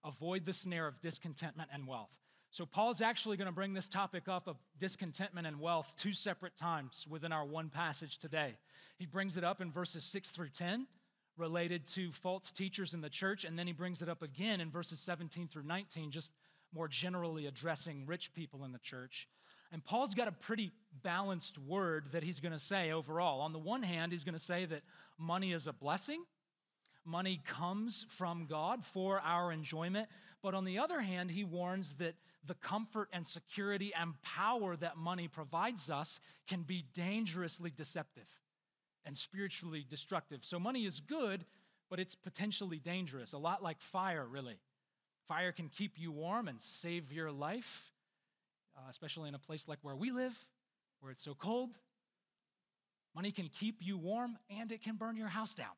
Avoid 0.05 0.45
the 0.45 0.53
snare 0.53 0.87
of 0.87 1.01
discontentment 1.01 1.71
and 1.73 1.87
wealth. 1.87 2.11
So, 2.51 2.67
Paul's 2.67 3.01
actually 3.01 3.37
going 3.37 3.47
to 3.47 3.53
bring 3.53 3.75
this 3.75 3.89
topic 3.89 4.29
up 4.29 4.47
of 4.47 4.57
discontentment 4.79 5.47
and 5.47 5.61
wealth 5.61 5.93
two 5.99 6.13
separate 6.13 6.55
times 6.55 7.05
within 7.09 7.33
our 7.33 7.45
one 7.45 7.69
passage 7.69 8.19
today. 8.19 8.55
He 8.97 9.07
brings 9.07 9.37
it 9.37 9.43
up 9.43 9.61
in 9.61 9.73
verses 9.73 10.05
6 10.05 10.31
through 10.31 10.51
10, 10.51 10.87
related 11.37 11.87
to 11.87 12.13
false 12.13 12.53
teachers 12.53 12.95
in 12.95 13.01
the 13.01 13.09
church, 13.09 13.45
and 13.45 13.59
then 13.59 13.67
he 13.67 13.73
brings 13.73 14.03
it 14.03 14.09
up 14.09 14.23
again 14.23 14.61
in 14.61 14.71
verses 14.71 15.01
17 15.01 15.49
through 15.49 15.65
19, 15.65 16.11
just 16.11 16.33
more 16.73 16.89
generally 16.89 17.47
addressing 17.47 18.07
rich 18.07 18.33
people 18.35 18.65
in 18.65 18.73
the 18.73 18.79
church. 18.79 19.29
And 19.73 19.85
Paul's 19.85 20.15
got 20.15 20.29
a 20.29 20.33
pretty 20.33 20.71
balanced 21.03 21.59
word 21.59 22.13
that 22.13 22.23
he's 22.23 22.41
going 22.41 22.53
to 22.53 22.61
say 22.61 22.93
overall. 22.93 23.41
On 23.41 23.53
the 23.53 23.59
one 23.59 23.83
hand, 23.83 24.13
he's 24.13 24.25
going 24.25 24.35
to 24.35 24.41
say 24.41 24.67
that 24.67 24.83
money 25.19 25.53
is 25.53 25.67
a 25.67 25.73
blessing, 25.73 26.25
money 27.05 27.41
comes 27.45 28.07
from 28.09 28.47
God 28.47 28.85
for 28.85 29.21
our 29.21 29.53
enjoyment. 29.53 30.09
But 30.43 30.55
on 30.55 30.65
the 30.65 30.79
other 30.79 31.01
hand, 31.01 31.31
he 31.31 31.43
warns 31.43 31.95
that 31.95 32.15
the 32.47 32.55
comfort 32.55 33.09
and 33.13 33.27
security 33.27 33.93
and 33.99 34.21
power 34.23 34.77
that 34.77 34.97
money 34.97 35.27
provides 35.27 35.91
us 35.91 36.21
can 36.47 36.63
be 36.63 36.85
dangerously 36.95 37.73
deceptive 37.75 38.27
and 39.07 39.17
spiritually 39.17 39.85
destructive. 39.89 40.41
So, 40.43 40.59
money 40.59 40.85
is 40.85 41.01
good, 41.01 41.45
but 41.91 42.01
it's 42.01 42.15
potentially 42.15 42.79
dangerous, 42.79 43.33
a 43.33 43.39
lot 43.39 43.63
like 43.63 43.81
fire, 43.81 44.27
really. 44.27 44.57
Fire 45.29 45.53
can 45.53 45.69
keep 45.69 45.99
you 45.99 46.13
warm 46.13 46.49
and 46.49 46.61
save 46.61 47.13
your 47.13 47.33
life, 47.33 47.91
uh, 48.77 48.91
especially 48.91 49.29
in 49.29 49.35
a 49.35 49.39
place 49.39 49.69
like 49.69 49.79
where 49.83 49.97
we 49.97 50.11
live, 50.11 50.37
where 51.01 51.13
it's 51.13 51.23
so 51.23 51.35
cold. 51.35 51.71
Money 53.15 53.31
can 53.31 53.49
keep 53.49 53.77
you 53.81 53.97
warm 53.97 54.37
and 54.51 54.73
it 54.73 54.83
can 54.83 54.97
burn 54.97 55.17
your 55.17 55.29
house 55.29 55.55
down. 55.55 55.75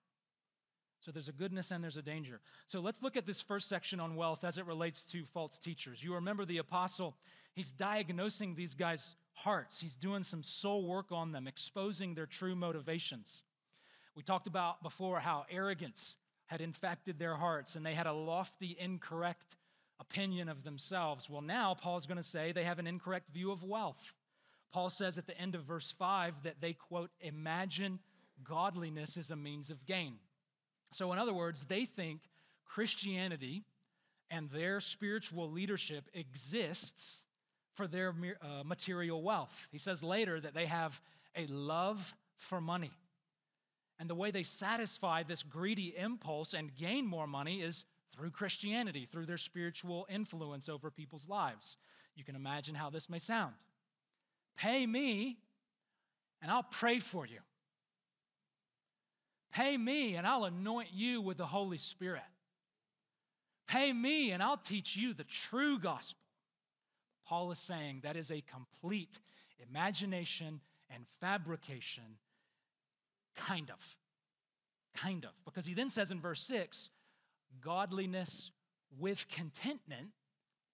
So 1.01 1.12
there's 1.12 1.29
a 1.29 1.33
goodness 1.33 1.71
and 1.71 1.85
there's 1.85 1.97
a 1.97 2.03
danger. 2.03 2.41
So 2.67 2.81
let's 2.81 3.03
look 3.03 3.17
at 3.17 3.27
this 3.27 3.41
first 3.41 3.69
section 3.69 4.01
on 4.01 4.17
wealth 4.17 4.43
as 4.43 4.59
it 4.59 4.67
relates 4.67 5.05
to 5.07 5.25
false 5.27 5.59
teachers. 5.59 6.03
You 6.03 6.15
remember 6.15 6.45
the 6.45 6.59
apostle, 6.59 7.17
he's 7.53 7.71
diagnosing 7.71 8.55
these 8.55 8.75
guys' 8.75 9.15
hearts, 9.37 9.79
he's 9.79 9.96
doing 9.96 10.22
some 10.22 10.42
soul 10.42 10.87
work 10.87 11.12
on 11.12 11.31
them, 11.31 11.46
exposing 11.46 12.14
their 12.14 12.27
true 12.27 12.57
motivations. 12.57 13.42
We 14.14 14.22
talked 14.22 14.46
about 14.46 14.83
before 14.83 15.20
how 15.20 15.44
arrogance 15.51 16.16
had 16.46 16.61
infected 16.61 17.18
their 17.18 17.37
hearts 17.37 17.77
and 17.77 17.85
they 17.85 17.94
had 17.94 18.07
a 18.07 18.12
lofty, 18.12 18.77
incorrect 18.81 19.57
opinion 20.01 20.49
of 20.49 20.64
themselves. 20.64 21.29
Well, 21.29 21.42
now 21.42 21.75
Paul's 21.75 22.07
going 22.07 22.16
to 22.16 22.22
say 22.22 22.53
they 22.53 22.64
have 22.64 22.79
an 22.79 22.87
incorrect 22.87 23.29
view 23.31 23.53
of 23.53 23.62
wealth. 23.62 24.14
Paul 24.72 24.90
says 24.90 25.18
at 25.18 25.27
the 25.27 25.38
end 25.38 25.55
of 25.55 25.64
verse 25.64 25.92
5 25.99 26.42
that 26.44 26.61
they, 26.61 26.72
quote, 26.72 27.11
imagine 27.20 27.99
godliness 28.42 29.16
is 29.16 29.31
a 29.31 29.37
means 29.37 29.70
of 29.70 29.85
gain. 29.87 30.14
So, 30.92 31.12
in 31.12 31.18
other 31.18 31.35
words, 31.35 31.64
they 31.64 31.85
think 31.85 32.20
Christianity 32.64 33.64
and 34.31 34.51
their 34.51 34.81
spiritual 34.81 35.51
leadership 35.51 36.05
exists 36.14 37.26
for 37.77 37.87
their 37.87 38.15
uh, 38.43 38.65
material 38.65 39.23
wealth. 39.23 39.69
He 39.71 39.79
says 39.79 40.03
later 40.03 40.41
that 40.41 40.55
they 40.55 40.67
have 40.67 41.01
a 41.37 41.47
love 41.47 42.17
for 42.37 42.61
money. 42.61 42.91
And 43.99 44.11
the 44.11 44.15
way 44.15 44.31
they 44.31 44.43
satisfy 44.43 45.23
this 45.23 45.43
greedy 45.43 45.95
impulse 45.97 46.55
and 46.55 46.75
gain 46.75 47.07
more 47.07 47.27
money 47.27 47.61
is 47.62 47.85
through 48.15 48.31
Christianity, 48.31 49.07
through 49.11 49.27
their 49.27 49.39
spiritual 49.39 50.07
influence 50.11 50.69
over 50.69 50.91
people's 50.91 51.29
lives. 51.29 51.77
You 52.15 52.25
can 52.25 52.35
imagine 52.35 52.75
how 52.75 52.91
this 52.91 53.09
may 53.09 53.19
sound. 53.19 53.55
Pay 54.57 54.87
me, 54.87 55.39
and 56.43 56.51
I'll 56.51 56.62
pray 56.62 56.99
for 56.99 57.27
you. 57.27 57.39
Pay 59.53 59.77
me, 59.77 60.17
and 60.17 60.27
I'll 60.27 60.45
anoint 60.45 60.89
you 60.93 61.21
with 61.21 61.37
the 61.37 61.47
Holy 61.47 61.79
Spirit. 61.79 62.23
Pay 63.67 63.93
me, 63.93 64.31
and 64.31 64.43
I'll 64.43 64.57
teach 64.57 64.97
you 64.97 65.12
the 65.12 65.25
true 65.25 65.79
gospel. 65.79 66.26
Paul 67.29 67.51
is 67.51 67.59
saying 67.59 68.01
that 68.03 68.17
is 68.17 68.31
a 68.31 68.43
complete 68.43 69.19
imagination 69.69 70.61
and 70.91 71.05
fabrication, 71.21 72.19
kind 73.35 73.71
of. 73.71 73.97
Kind 74.97 75.25
of. 75.25 75.33
Because 75.45 75.67
he 75.67 75.75
then 75.75 75.89
says 75.89 76.11
in 76.11 76.21
verse 76.21 76.43
6 76.43 76.91
godliness 77.61 78.51
with 78.99 79.29
contentment 79.29 80.09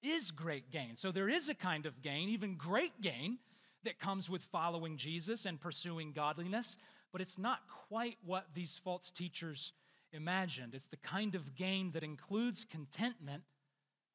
is 0.03 0.31
great 0.31 0.71
gain. 0.71 0.97
So 0.97 1.13
there 1.13 1.29
is 1.29 1.49
a 1.49 1.55
kind 1.55 1.87
of 1.87 2.03
gain, 2.03 2.29
even 2.29 2.57
great 2.57 3.01
gain, 3.01 3.39
that 3.85 3.99
comes 3.99 4.31
with 4.31 4.43
following 4.43 4.97
Jesus 4.97 5.45
and 5.45 5.61
pursuing 5.61 6.13
godliness, 6.13 6.77
but 7.11 7.21
it's 7.21 7.39
not 7.39 7.61
quite 7.89 8.17
what 8.25 8.47
these 8.55 8.79
false 8.79 9.11
teachers 9.11 9.73
imagined. 10.13 10.75
It's 10.75 10.87
the 10.87 10.97
kind 10.99 11.35
of 11.35 11.57
gain 11.57 11.91
that 11.93 12.05
includes 12.05 12.65
contentment, 12.65 13.43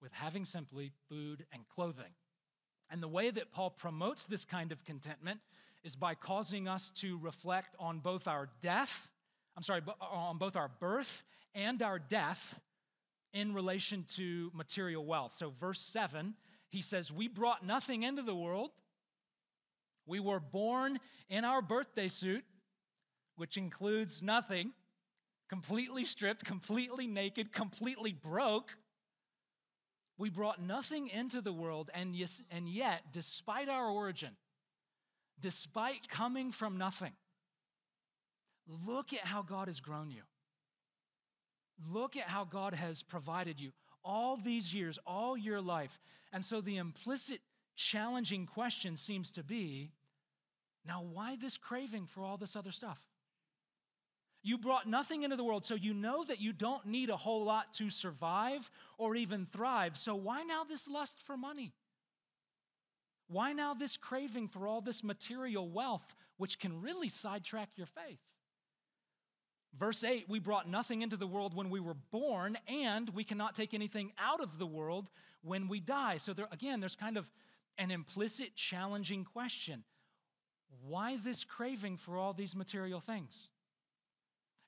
with 0.02 0.14
having 0.14 0.46
simply 0.46 0.92
food 1.10 1.46
and 1.52 1.68
clothing. 1.68 2.14
And 2.90 3.04
the 3.04 3.08
way 3.08 3.30
that 3.32 3.52
Paul 3.52 3.72
promotes 3.72 4.26
this 4.26 4.46
kind 4.46 4.72
of 4.72 4.84
contentment 4.86 5.40
is 5.84 5.96
by 5.96 6.16
causing 6.16 6.68
us 6.68 6.92
to 6.92 7.18
reflect 7.20 7.76
on 7.80 8.00
both 8.00 8.28
our 8.28 8.50
death, 8.62 9.08
I'm 9.56 9.64
sorry, 9.64 9.82
on 10.02 10.38
both 10.38 10.56
our 10.56 10.70
birth 10.80 11.24
and 11.54 11.82
our 11.82 12.00
death 12.00 12.60
in 13.34 13.54
relation 13.54 14.04
to 14.16 14.52
material 14.54 15.06
wealth. 15.06 15.34
So, 15.38 15.54
verse 15.60 15.80
7, 15.80 16.34
he 16.70 16.82
says, 16.82 17.12
We 17.12 17.28
brought 17.28 17.66
nothing 17.66 18.04
into 18.04 18.22
the 18.22 18.36
world. 18.36 18.72
We 20.06 20.20
were 20.20 20.40
born 20.40 21.00
in 21.30 21.44
our 21.44 21.62
birthday 21.62 22.08
suit, 22.08 22.44
which 23.36 23.58
includes 23.58 24.24
nothing, 24.24 24.72
completely 25.50 26.06
stripped, 26.06 26.46
completely 26.46 27.08
naked, 27.08 27.52
completely 27.52 28.14
broke. 28.14 28.78
We 30.18 30.30
brought 30.30 30.62
nothing 30.62 31.10
into 31.10 31.42
the 31.42 31.54
world, 31.54 31.90
and, 31.94 32.16
yes, 32.16 32.42
and 32.50 32.68
yet, 32.68 33.02
despite 33.12 33.70
our 33.70 33.88
origin, 33.88 34.32
despite 35.40 36.10
coming 36.10 36.52
from 36.52 36.78
nothing, 36.78 37.14
look 38.68 39.14
at 39.14 39.20
how 39.20 39.44
God 39.44 39.68
has 39.68 39.80
grown 39.80 40.10
you. 40.10 40.24
Look 41.92 42.18
at 42.18 42.24
how 42.24 42.44
God 42.44 42.74
has 42.74 43.04
provided 43.04 43.60
you 43.60 43.72
all 44.04 44.38
these 44.38 44.74
years, 44.74 44.98
all 45.06 45.38
your 45.38 45.62
life. 45.62 46.00
And 46.34 46.44
so 46.44 46.62
the 46.62 46.78
implicit 46.78 47.42
challenging 47.76 48.48
question 48.48 48.98
seems 48.98 49.32
to 49.34 49.44
be 49.44 49.92
now, 50.88 51.02
why 51.02 51.36
this 51.36 51.58
craving 51.58 52.06
for 52.08 52.24
all 52.24 52.38
this 52.38 52.56
other 52.56 52.72
stuff? 52.72 52.98
You 54.48 54.58
brought 54.58 54.88
nothing 54.88 55.24
into 55.24 55.36
the 55.36 55.44
world, 55.44 55.66
so 55.66 55.76
you 55.76 55.94
know 55.94 56.24
that 56.24 56.40
you 56.40 56.54
don't 56.54 56.86
need 56.86 57.10
a 57.10 57.18
whole 57.18 57.44
lot 57.44 57.74
to 57.74 57.90
survive 57.90 58.72
or 58.98 59.18
even 59.18 59.46
thrive. 59.46 59.98
So 59.98 60.16
why 60.16 60.44
now 60.44 60.64
this 60.64 60.88
lust 60.88 61.22
for 61.22 61.36
money? 61.36 61.74
Why 63.28 63.52
now 63.52 63.74
this 63.74 63.98
craving 63.98 64.48
for 64.48 64.66
all 64.66 64.80
this 64.80 65.04
material 65.04 65.68
wealth, 65.68 66.16
which 66.38 66.60
can 66.60 66.82
really 66.82 67.10
sidetrack 67.10 67.72
your 67.76 67.88
faith? 67.88 68.22
Verse 69.78 70.02
8, 70.02 70.30
we 70.30 70.40
brought 70.40 70.70
nothing 70.70 71.02
into 71.02 71.18
the 71.18 71.28
world 71.28 71.54
when 71.54 71.70
we 71.70 71.82
were 71.82 71.98
born, 72.12 72.58
and 72.70 73.10
we 73.10 73.26
cannot 73.26 73.54
take 73.54 73.74
anything 73.74 74.14
out 74.18 74.40
of 74.40 74.58
the 74.58 74.66
world 74.66 75.10
when 75.42 75.68
we 75.68 75.82
die. 75.82 76.16
So, 76.16 76.32
there, 76.32 76.48
again, 76.54 76.80
there's 76.80 76.96
kind 76.96 77.18
of 77.18 77.30
an 77.78 77.92
implicit, 77.92 78.56
challenging 78.56 79.26
question 79.26 79.84
why 80.86 81.18
this 81.18 81.44
craving 81.44 81.98
for 81.98 82.18
all 82.18 82.34
these 82.34 82.56
material 82.56 83.02
things? 83.02 83.50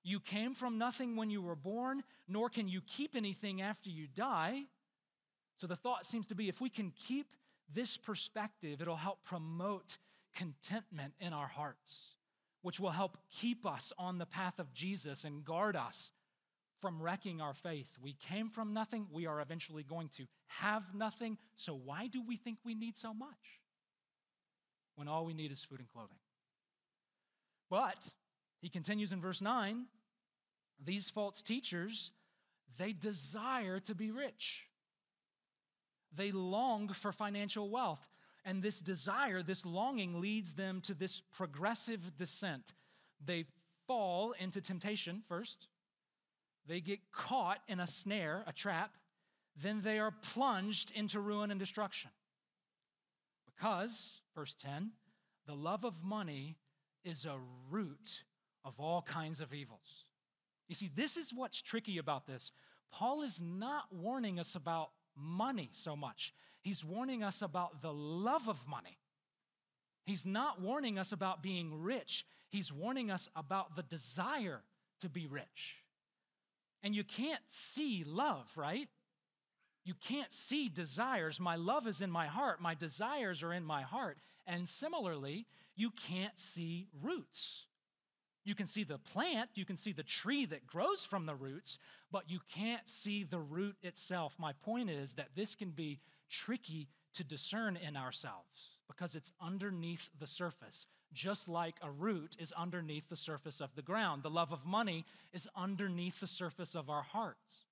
You 0.03 0.19
came 0.19 0.53
from 0.53 0.77
nothing 0.77 1.15
when 1.15 1.29
you 1.29 1.41
were 1.41 1.55
born, 1.55 2.03
nor 2.27 2.49
can 2.49 2.67
you 2.67 2.81
keep 2.81 3.15
anything 3.15 3.61
after 3.61 3.89
you 3.89 4.07
die. 4.07 4.63
So 5.57 5.67
the 5.67 5.75
thought 5.75 6.05
seems 6.05 6.27
to 6.27 6.35
be 6.35 6.47
if 6.47 6.61
we 6.61 6.69
can 6.69 6.91
keep 6.91 7.35
this 7.73 7.97
perspective, 7.97 8.81
it'll 8.81 8.95
help 8.95 9.23
promote 9.25 9.97
contentment 10.35 11.13
in 11.19 11.33
our 11.33 11.47
hearts, 11.47 12.15
which 12.61 12.79
will 12.79 12.91
help 12.91 13.17
keep 13.29 13.65
us 13.65 13.91
on 13.97 14.17
the 14.17 14.25
path 14.25 14.59
of 14.59 14.73
Jesus 14.73 15.25
and 15.25 15.43
guard 15.43 15.75
us 15.75 16.11
from 16.79 17.01
wrecking 17.01 17.41
our 17.41 17.53
faith. 17.53 17.87
We 18.01 18.13
came 18.13 18.49
from 18.49 18.73
nothing, 18.73 19.07
we 19.11 19.27
are 19.27 19.41
eventually 19.41 19.83
going 19.83 20.09
to 20.17 20.25
have 20.47 20.83
nothing. 20.95 21.37
So 21.55 21.73
why 21.73 22.07
do 22.07 22.23
we 22.25 22.37
think 22.37 22.59
we 22.63 22.73
need 22.73 22.97
so 22.97 23.13
much 23.13 23.59
when 24.95 25.07
all 25.07 25.25
we 25.25 25.33
need 25.33 25.51
is 25.51 25.61
food 25.61 25.79
and 25.79 25.89
clothing? 25.89 26.19
But 27.69 28.09
he 28.61 28.69
continues 28.69 29.11
in 29.11 29.21
verse 29.21 29.41
9 29.41 29.85
these 30.83 31.09
false 31.09 31.41
teachers, 31.41 32.11
they 32.77 32.93
desire 32.93 33.79
to 33.81 33.95
be 33.95 34.11
rich. 34.11 34.63
They 36.15 36.31
long 36.31 36.89
for 36.89 37.11
financial 37.11 37.69
wealth. 37.69 38.07
And 38.45 38.63
this 38.63 38.79
desire, 38.79 39.43
this 39.43 39.65
longing 39.65 40.21
leads 40.21 40.53
them 40.53 40.81
to 40.81 40.93
this 40.93 41.21
progressive 41.21 42.15
descent. 42.15 42.73
They 43.23 43.45
fall 43.85 44.33
into 44.39 44.61
temptation 44.61 45.21
first, 45.27 45.67
they 46.67 46.79
get 46.79 46.99
caught 47.11 47.59
in 47.67 47.79
a 47.79 47.87
snare, 47.87 48.43
a 48.45 48.53
trap, 48.53 48.93
then 49.55 49.81
they 49.81 49.97
are 49.97 50.11
plunged 50.11 50.91
into 50.91 51.19
ruin 51.19 51.49
and 51.49 51.59
destruction. 51.59 52.11
Because, 53.47 54.19
verse 54.35 54.55
10, 54.55 54.91
the 55.47 55.55
love 55.55 55.83
of 55.83 56.03
money 56.03 56.55
is 57.03 57.25
a 57.25 57.37
root 57.71 58.21
of 58.65 58.79
all 58.79 59.01
kinds 59.01 59.39
of 59.39 59.53
evils. 59.53 60.05
You 60.67 60.75
see, 60.75 60.89
this 60.93 61.17
is 61.17 61.33
what's 61.33 61.61
tricky 61.61 61.97
about 61.97 62.27
this. 62.27 62.51
Paul 62.91 63.23
is 63.23 63.41
not 63.41 63.85
warning 63.91 64.39
us 64.39 64.55
about 64.55 64.89
money 65.15 65.69
so 65.73 65.95
much, 65.95 66.33
he's 66.61 66.83
warning 66.85 67.23
us 67.23 67.41
about 67.41 67.81
the 67.81 67.93
love 67.93 68.47
of 68.47 68.67
money. 68.67 68.97
He's 70.05 70.25
not 70.25 70.59
warning 70.59 70.97
us 70.97 71.11
about 71.11 71.43
being 71.43 71.81
rich, 71.81 72.25
he's 72.49 72.73
warning 72.73 73.11
us 73.11 73.29
about 73.35 73.75
the 73.75 73.83
desire 73.83 74.63
to 75.01 75.09
be 75.09 75.27
rich. 75.27 75.83
And 76.81 76.95
you 76.95 77.03
can't 77.03 77.41
see 77.49 78.03
love, 78.05 78.49
right? 78.55 78.87
You 79.85 79.93
can't 79.95 80.31
see 80.31 80.69
desires. 80.69 81.39
My 81.39 81.55
love 81.55 81.87
is 81.87 82.01
in 82.01 82.11
my 82.11 82.27
heart. 82.27 82.61
My 82.61 82.75
desires 82.75 83.43
are 83.43 83.53
in 83.53 83.65
my 83.65 83.81
heart. 83.81 84.17
And 84.45 84.67
similarly, 84.67 85.47
you 85.75 85.91
can't 85.91 86.37
see 86.37 86.87
roots. 87.01 87.65
You 88.49 88.55
can 88.55 88.65
see 88.65 88.83
the 88.83 88.97
plant, 88.97 89.51
you 89.53 89.63
can 89.63 89.77
see 89.77 89.91
the 89.91 90.01
tree 90.01 90.43
that 90.47 90.65
grows 90.65 91.05
from 91.05 91.27
the 91.27 91.35
roots, 91.35 91.77
but 92.11 92.31
you 92.31 92.39
can't 92.51 92.89
see 92.89 93.23
the 93.23 93.37
root 93.37 93.75
itself. 93.83 94.33
My 94.39 94.53
point 94.53 94.89
is 94.89 95.13
that 95.13 95.35
this 95.35 95.53
can 95.53 95.69
be 95.69 95.99
tricky 96.31 96.87
to 97.13 97.23
discern 97.23 97.77
in 97.77 97.95
ourselves 97.95 98.79
because 98.87 99.13
it's 99.13 99.31
underneath 99.39 100.09
the 100.17 100.25
surface, 100.25 100.87
just 101.13 101.47
like 101.47 101.75
a 101.83 101.91
root 101.91 102.37
is 102.39 102.51
underneath 102.53 103.07
the 103.07 103.15
surface 103.15 103.61
of 103.61 103.75
the 103.75 103.83
ground. 103.83 104.23
The 104.23 104.31
love 104.31 104.51
of 104.51 104.65
money 104.65 105.05
is 105.31 105.47
underneath 105.55 106.19
the 106.19 106.25
surface 106.25 106.73
of 106.73 106.89
our 106.89 107.03
hearts, 107.03 107.67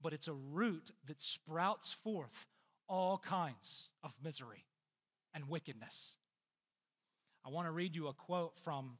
but 0.00 0.14
it's 0.14 0.28
a 0.28 0.32
root 0.32 0.92
that 1.06 1.20
sprouts 1.20 1.92
forth 1.92 2.46
all 2.88 3.18
kinds 3.18 3.90
of 4.02 4.14
misery 4.24 4.64
and 5.34 5.50
wickedness. 5.50 6.16
I 7.44 7.50
want 7.50 7.66
to 7.66 7.72
read 7.72 7.94
you 7.94 8.08
a 8.08 8.14
quote 8.14 8.54
from 8.64 8.96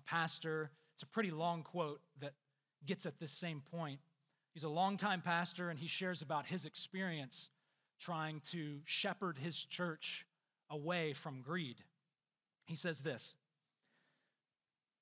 a 0.00 0.10
pastor. 0.10 0.70
It's 0.94 1.02
a 1.02 1.06
pretty 1.06 1.30
long 1.30 1.62
quote 1.62 2.00
that 2.20 2.32
gets 2.86 3.06
at 3.06 3.18
this 3.18 3.32
same 3.32 3.62
point. 3.70 4.00
He's 4.52 4.64
a 4.64 4.68
longtime 4.68 5.22
pastor, 5.22 5.70
and 5.70 5.78
he 5.78 5.86
shares 5.86 6.22
about 6.22 6.46
his 6.46 6.64
experience 6.64 7.48
trying 8.00 8.40
to 8.50 8.80
shepherd 8.84 9.38
his 9.38 9.64
church 9.64 10.24
away 10.70 11.12
from 11.12 11.42
greed. 11.42 11.76
He 12.66 12.76
says 12.76 13.00
this 13.00 13.34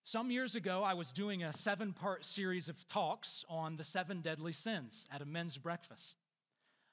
Some 0.05 0.31
years 0.31 0.57
ago, 0.57 0.83
I 0.83 0.95
was 0.95 1.13
doing 1.13 1.45
a 1.45 1.53
seven 1.53 1.93
part 1.93 2.25
series 2.25 2.69
of 2.69 2.87
talks 2.89 3.45
on 3.49 3.77
the 3.77 3.85
seven 3.85 4.21
deadly 4.21 4.53
sins 4.53 5.07
at 5.13 5.23
a 5.23 5.27
men's 5.27 5.57
breakfast. 5.57 6.17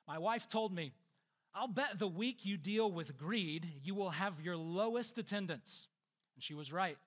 My 0.07 0.19
wife 0.19 0.47
told 0.47 0.73
me, 0.73 0.93
I'll 1.53 1.67
bet 1.67 1.97
the 1.97 2.07
week 2.07 2.45
you 2.45 2.57
deal 2.57 2.91
with 2.91 3.17
greed, 3.17 3.65
you 3.83 3.95
will 3.95 4.11
have 4.11 4.41
your 4.41 4.57
lowest 4.57 5.17
attendance. 5.17 5.87
And 6.35 6.43
she 6.43 6.53
was 6.53 6.71
right. 6.71 6.97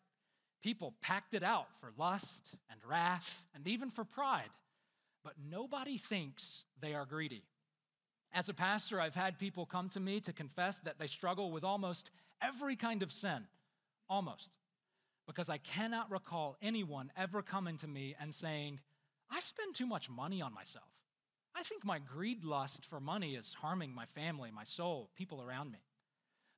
People 0.62 0.94
packed 1.00 1.34
it 1.34 1.42
out 1.42 1.68
for 1.80 1.92
lust 1.96 2.54
and 2.70 2.80
wrath 2.88 3.44
and 3.54 3.66
even 3.66 3.90
for 3.90 4.04
pride, 4.04 4.50
but 5.22 5.34
nobody 5.50 5.98
thinks 5.98 6.64
they 6.80 6.94
are 6.94 7.06
greedy. 7.06 7.42
As 8.32 8.48
a 8.48 8.54
pastor, 8.54 9.00
I've 9.00 9.14
had 9.14 9.38
people 9.38 9.66
come 9.66 9.88
to 9.90 10.00
me 10.00 10.20
to 10.20 10.32
confess 10.32 10.78
that 10.80 10.98
they 10.98 11.06
struggle 11.06 11.50
with 11.50 11.64
almost 11.64 12.10
every 12.42 12.76
kind 12.76 13.02
of 13.02 13.12
sin, 13.12 13.46
almost, 14.08 14.50
because 15.26 15.48
I 15.48 15.58
cannot 15.58 16.10
recall 16.10 16.56
anyone 16.60 17.10
ever 17.16 17.40
coming 17.40 17.76
to 17.78 17.86
me 17.86 18.14
and 18.20 18.34
saying, 18.34 18.80
I 19.30 19.40
spend 19.40 19.74
too 19.74 19.86
much 19.86 20.10
money 20.10 20.42
on 20.42 20.52
myself. 20.52 20.88
I 21.54 21.62
think 21.62 21.84
my 21.84 21.98
greed 21.98 22.44
lust 22.44 22.86
for 22.86 23.00
money 23.00 23.34
is 23.34 23.54
harming 23.54 23.94
my 23.94 24.06
family, 24.06 24.50
my 24.50 24.64
soul, 24.64 25.10
people 25.16 25.42
around 25.42 25.72
me. 25.72 25.78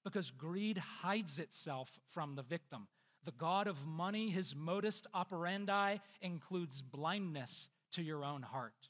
Because 0.04 0.30
greed 0.30 0.78
hides 0.78 1.38
itself 1.38 2.00
from 2.10 2.34
the 2.34 2.42
victim 2.42 2.88
the 3.24 3.32
God 3.32 3.66
of 3.66 3.86
money, 3.86 4.30
his 4.30 4.56
modus 4.56 5.02
operandi 5.14 5.98
includes 6.22 6.80
blindness 6.82 7.68
to 7.92 8.02
your 8.02 8.24
own 8.24 8.42
heart. 8.42 8.88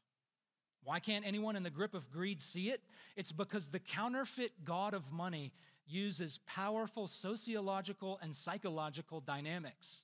Why 0.85 1.01
can't 1.01 1.27
anyone 1.27 1.57
in 1.57 1.63
the 1.63 1.71
grip 1.71 1.95
of 1.95 2.11
greed 2.11 2.41
see 2.41 2.71
it? 2.71 2.81
It's 3.17 3.33
because 3.33 3.67
the 3.67 3.79
counterfeit 3.79 4.65
God 4.65 4.95
of 4.95 5.11
money 5.13 5.53
uses 5.87 6.39
powerful 6.47 7.09
sociological 7.09 8.19
and 8.23 8.35
psychological 8.35 9.21
dynamics. 9.21 10.03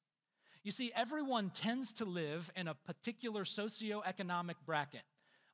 You 0.65 0.73
see, 0.73 0.91
everyone 0.97 1.51
tends 1.51 1.93
to 1.95 2.05
live 2.05 2.51
in 2.57 2.67
a 2.67 2.75
particular 2.75 3.45
socioeconomic 3.45 4.57
bracket. 4.67 5.03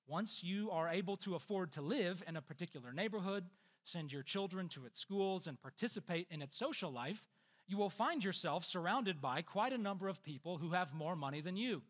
Once 0.07 0.43
you 0.43 0.71
are 0.71 0.89
able 0.89 1.17
to 1.19 1.35
afford 1.35 1.73
to 1.73 1.83
live 1.83 2.25
in 2.27 2.37
a 2.37 2.43
particular 2.43 2.93
neighborhood, 2.93 3.45
send 3.85 4.13
your 4.13 4.23
children 4.23 4.69
to 4.71 4.87
its 4.87 5.01
schools, 5.01 5.47
and 5.47 5.61
participate 5.61 6.27
in 6.31 6.41
its 6.41 6.57
social 6.57 6.91
life, 6.91 7.25
you 7.67 7.77
will 7.77 7.91
find 7.91 8.23
yourself 8.23 8.65
surrounded 8.65 9.21
by 9.21 9.43
quite 9.43 9.73
a 9.73 9.79
number 9.79 10.09
of 10.09 10.23
people 10.23 10.59
who 10.59 10.71
have 10.71 10.95
more 10.95 11.17
money 11.17 11.41
than 11.41 11.57
you. 11.57 11.83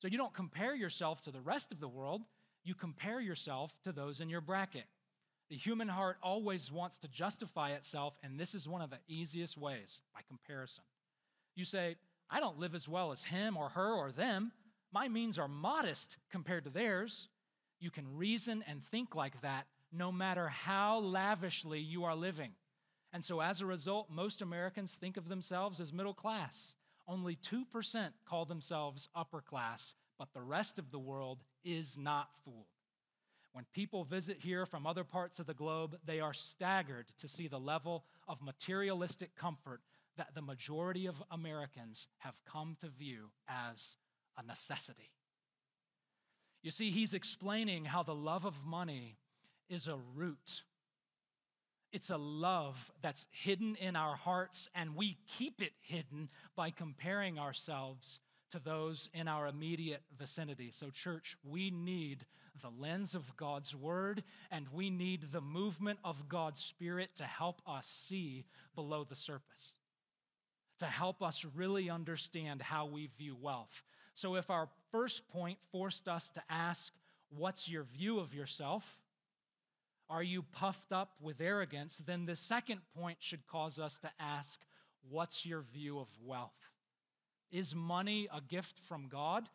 So 0.00 0.08
you 0.08 0.18
don't 0.18 0.34
compare 0.34 0.74
yourself 0.74 1.22
to 1.22 1.30
the 1.30 1.40
rest 1.40 1.72
of 1.72 1.80
the 1.80 1.88
world, 1.88 2.22
you 2.64 2.74
compare 2.74 3.20
yourself 3.20 3.72
to 3.84 3.92
those 3.92 4.20
in 4.20 4.28
your 4.28 4.40
bracket. 4.40 4.84
The 5.50 5.56
human 5.56 5.88
heart 5.88 6.16
always 6.22 6.72
wants 6.72 6.98
to 6.98 7.08
justify 7.08 7.72
itself, 7.72 8.18
and 8.22 8.38
this 8.38 8.54
is 8.54 8.66
one 8.68 8.80
of 8.80 8.90
the 8.90 8.98
easiest 9.08 9.58
ways 9.58 10.00
by 10.14 10.20
comparison. 10.26 10.84
You 11.54 11.64
say, 11.64 11.96
I 12.30 12.40
don't 12.40 12.58
live 12.58 12.74
as 12.74 12.88
well 12.88 13.12
as 13.12 13.22
him 13.22 13.56
or 13.56 13.68
her 13.68 13.92
or 13.92 14.10
them. 14.10 14.52
My 14.92 15.08
means 15.08 15.38
are 15.38 15.48
modest 15.48 16.16
compared 16.30 16.64
to 16.64 16.70
theirs. 16.70 17.28
You 17.80 17.90
can 17.90 18.16
reason 18.16 18.64
and 18.66 18.82
think 18.90 19.14
like 19.14 19.40
that 19.42 19.66
no 19.92 20.10
matter 20.10 20.48
how 20.48 20.98
lavishly 20.98 21.78
you 21.78 22.04
are 22.04 22.16
living. 22.16 22.50
And 23.14 23.24
so, 23.24 23.40
as 23.40 23.60
a 23.60 23.66
result, 23.66 24.10
most 24.10 24.42
Americans 24.42 24.94
think 24.94 25.16
of 25.16 25.28
themselves 25.28 25.80
as 25.80 25.92
middle 25.92 26.12
class. 26.12 26.74
Only 27.06 27.36
2% 27.36 28.10
call 28.26 28.44
themselves 28.44 29.08
upper 29.14 29.40
class, 29.40 29.94
but 30.18 30.34
the 30.34 30.42
rest 30.42 30.80
of 30.80 30.90
the 30.90 30.98
world 30.98 31.38
is 31.64 31.96
not 31.96 32.28
fooled. 32.44 32.66
When 33.52 33.66
people 33.72 34.02
visit 34.02 34.38
here 34.40 34.66
from 34.66 34.84
other 34.84 35.04
parts 35.04 35.38
of 35.38 35.46
the 35.46 35.54
globe, 35.54 35.96
they 36.04 36.18
are 36.18 36.32
staggered 36.32 37.06
to 37.18 37.28
see 37.28 37.46
the 37.46 37.58
level 37.58 38.04
of 38.26 38.42
materialistic 38.42 39.36
comfort 39.36 39.80
that 40.16 40.34
the 40.34 40.42
majority 40.42 41.06
of 41.06 41.22
Americans 41.30 42.08
have 42.18 42.34
come 42.44 42.76
to 42.80 42.88
view 42.88 43.30
as 43.48 43.96
a 44.36 44.44
necessity. 44.44 45.12
You 46.64 46.72
see, 46.72 46.90
he's 46.90 47.14
explaining 47.14 47.84
how 47.84 48.02
the 48.02 48.14
love 48.14 48.44
of 48.44 48.64
money 48.64 49.18
is 49.68 49.86
a 49.86 49.98
root. 50.16 50.62
It's 51.94 52.10
a 52.10 52.16
love 52.16 52.90
that's 53.02 53.28
hidden 53.30 53.76
in 53.76 53.94
our 53.94 54.16
hearts, 54.16 54.68
and 54.74 54.96
we 54.96 55.16
keep 55.28 55.62
it 55.62 55.70
hidden 55.80 56.28
by 56.56 56.70
comparing 56.70 57.38
ourselves 57.38 58.18
to 58.50 58.58
those 58.58 59.08
in 59.14 59.28
our 59.28 59.46
immediate 59.46 60.02
vicinity. 60.18 60.72
So, 60.72 60.90
church, 60.90 61.36
we 61.44 61.70
need 61.70 62.26
the 62.60 62.72
lens 62.76 63.14
of 63.14 63.36
God's 63.36 63.76
word, 63.76 64.24
and 64.50 64.66
we 64.72 64.90
need 64.90 65.30
the 65.30 65.40
movement 65.40 66.00
of 66.02 66.28
God's 66.28 66.60
spirit 66.60 67.10
to 67.14 67.24
help 67.24 67.62
us 67.64 67.86
see 67.86 68.44
below 68.74 69.04
the 69.04 69.14
surface, 69.14 69.74
to 70.80 70.86
help 70.86 71.22
us 71.22 71.46
really 71.54 71.90
understand 71.90 72.60
how 72.60 72.86
we 72.86 73.08
view 73.16 73.36
wealth. 73.40 73.84
So, 74.16 74.34
if 74.34 74.50
our 74.50 74.68
first 74.90 75.28
point 75.28 75.58
forced 75.70 76.08
us 76.08 76.28
to 76.30 76.42
ask, 76.50 76.92
What's 77.36 77.68
your 77.68 77.84
view 77.84 78.20
of 78.20 78.34
yourself? 78.34 78.98
Are 80.10 80.22
you 80.22 80.42
puffed 80.42 80.92
up 80.92 81.12
with 81.20 81.40
arrogance? 81.40 81.98
Then 81.98 82.26
the 82.26 82.36
second 82.36 82.80
point 82.96 83.18
should 83.20 83.46
cause 83.46 83.78
us 83.78 83.98
to 84.00 84.10
ask, 84.18 84.60
What's 85.10 85.44
your 85.44 85.62
view 85.62 85.98
of 85.98 86.08
wealth? 86.24 86.70
Is 87.50 87.74
money 87.74 88.26
a 88.32 88.40
gift 88.40 88.78
from 88.78 89.08
God 89.08 89.48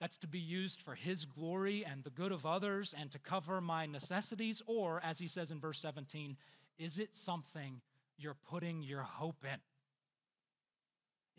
that's 0.00 0.18
to 0.18 0.26
be 0.26 0.38
used 0.38 0.82
for 0.82 0.94
His 0.94 1.24
glory 1.24 1.84
and 1.84 2.04
the 2.04 2.10
good 2.10 2.32
of 2.32 2.44
others 2.44 2.94
and 2.98 3.10
to 3.10 3.18
cover 3.18 3.60
my 3.60 3.86
necessities? 3.86 4.62
Or, 4.66 5.00
as 5.02 5.18
he 5.18 5.28
says 5.28 5.50
in 5.50 5.60
verse 5.60 5.78
17, 5.78 6.36
is 6.78 6.98
it 6.98 7.16
something 7.16 7.80
you're 8.18 8.36
putting 8.50 8.82
your 8.82 9.02
hope 9.02 9.44
in? 9.44 9.58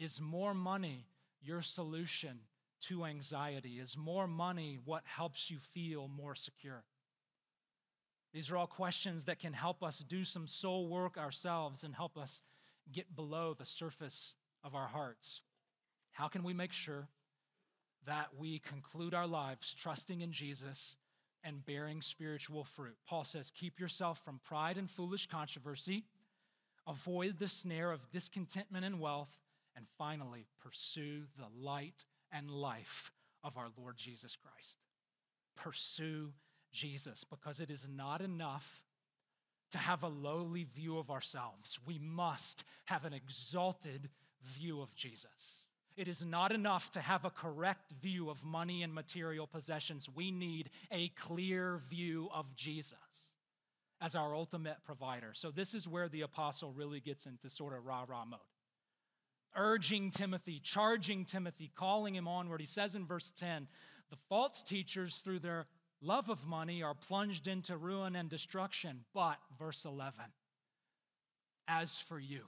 Is 0.03 0.19
more 0.19 0.53
money 0.53 1.05
your 1.41 1.61
solution 1.61 2.39
to 2.87 3.05
anxiety? 3.05 3.79
Is 3.79 3.95
more 3.97 4.27
money 4.27 4.79
what 4.83 5.03
helps 5.05 5.51
you 5.51 5.57
feel 5.73 6.07
more 6.07 6.35
secure? 6.35 6.83
These 8.33 8.49
are 8.49 8.57
all 8.57 8.67
questions 8.67 9.25
that 9.25 9.39
can 9.39 9.53
help 9.53 9.83
us 9.83 9.99
do 9.99 10.25
some 10.25 10.47
soul 10.47 10.87
work 10.87 11.17
ourselves 11.17 11.83
and 11.83 11.93
help 11.93 12.17
us 12.17 12.41
get 12.91 13.15
below 13.15 13.53
the 13.53 13.65
surface 13.65 14.35
of 14.63 14.73
our 14.73 14.87
hearts. 14.87 15.41
How 16.11 16.27
can 16.27 16.43
we 16.43 16.53
make 16.53 16.73
sure 16.73 17.07
that 18.05 18.29
we 18.37 18.59
conclude 18.59 19.13
our 19.13 19.27
lives 19.27 19.73
trusting 19.73 20.21
in 20.21 20.31
Jesus 20.31 20.95
and 21.43 21.63
bearing 21.63 22.01
spiritual 22.01 22.63
fruit? 22.63 22.95
Paul 23.07 23.23
says, 23.23 23.51
Keep 23.51 23.79
yourself 23.79 24.23
from 24.25 24.39
pride 24.43 24.77
and 24.77 24.89
foolish 24.89 25.27
controversy, 25.27 26.05
avoid 26.87 27.37
the 27.37 27.47
snare 27.47 27.91
of 27.91 28.11
discontentment 28.11 28.83
and 28.83 28.99
wealth, 28.99 29.37
and 29.75 29.85
finally, 29.97 30.47
pursue 30.63 31.23
the 31.37 31.47
light 31.55 32.05
and 32.31 32.49
life 32.49 33.11
of 33.43 33.57
our 33.57 33.67
Lord 33.77 33.97
Jesus 33.97 34.35
Christ. 34.35 34.77
Pursue 35.55 36.33
Jesus 36.73 37.23
because 37.23 37.59
it 37.59 37.71
is 37.71 37.87
not 37.89 38.21
enough 38.21 38.81
to 39.71 39.77
have 39.77 40.03
a 40.03 40.07
lowly 40.07 40.65
view 40.65 40.97
of 40.97 41.09
ourselves. 41.09 41.79
We 41.87 41.97
must 41.97 42.63
have 42.85 43.05
an 43.05 43.13
exalted 43.13 44.09
view 44.43 44.81
of 44.81 44.95
Jesus. 44.95 45.63
It 45.95 46.07
is 46.07 46.25
not 46.25 46.51
enough 46.51 46.91
to 46.91 46.99
have 46.99 47.23
a 47.23 47.29
correct 47.29 47.91
view 48.01 48.29
of 48.29 48.43
money 48.43 48.83
and 48.83 48.93
material 48.93 49.47
possessions. 49.47 50.09
We 50.13 50.31
need 50.31 50.69
a 50.91 51.09
clear 51.09 51.81
view 51.89 52.29
of 52.33 52.55
Jesus 52.55 52.97
as 54.01 54.15
our 54.15 54.35
ultimate 54.35 54.77
provider. 54.83 55.31
So, 55.33 55.51
this 55.51 55.73
is 55.73 55.87
where 55.87 56.09
the 56.09 56.21
apostle 56.21 56.73
really 56.73 56.99
gets 56.99 57.25
into 57.25 57.49
sort 57.49 57.73
of 57.73 57.85
rah 57.85 58.05
rah 58.07 58.25
mode. 58.25 58.39
Urging 59.55 60.09
Timothy, 60.09 60.59
charging 60.63 61.25
Timothy, 61.25 61.71
calling 61.75 62.15
him 62.15 62.27
onward. 62.27 62.59
He 62.59 62.67
says 62.67 62.95
in 62.95 63.05
verse 63.05 63.31
10 63.31 63.67
the 64.09 64.17
false 64.29 64.61
teachers, 64.61 65.15
through 65.23 65.39
their 65.39 65.67
love 66.03 66.29
of 66.29 66.45
money, 66.45 66.83
are 66.83 66.93
plunged 66.93 67.47
into 67.47 67.77
ruin 67.77 68.15
and 68.15 68.29
destruction. 68.29 69.05
But, 69.13 69.37
verse 69.57 69.85
11, 69.85 70.13
as 71.67 71.97
for 71.97 72.19
you, 72.19 72.41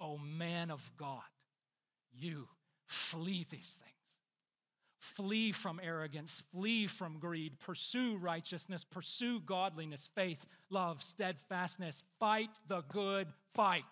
O 0.00 0.18
man 0.18 0.70
of 0.70 0.90
God, 0.96 1.22
you 2.12 2.48
flee 2.86 3.46
these 3.48 3.78
things. 3.80 3.92
Flee 5.00 5.52
from 5.52 5.80
arrogance, 5.82 6.42
flee 6.52 6.88
from 6.88 7.18
greed, 7.18 7.60
pursue 7.60 8.16
righteousness, 8.16 8.84
pursue 8.84 9.38
godliness, 9.40 10.08
faith, 10.14 10.44
love, 10.70 11.02
steadfastness. 11.02 12.02
Fight 12.18 12.50
the 12.66 12.82
good 12.88 13.28
fight. 13.54 13.84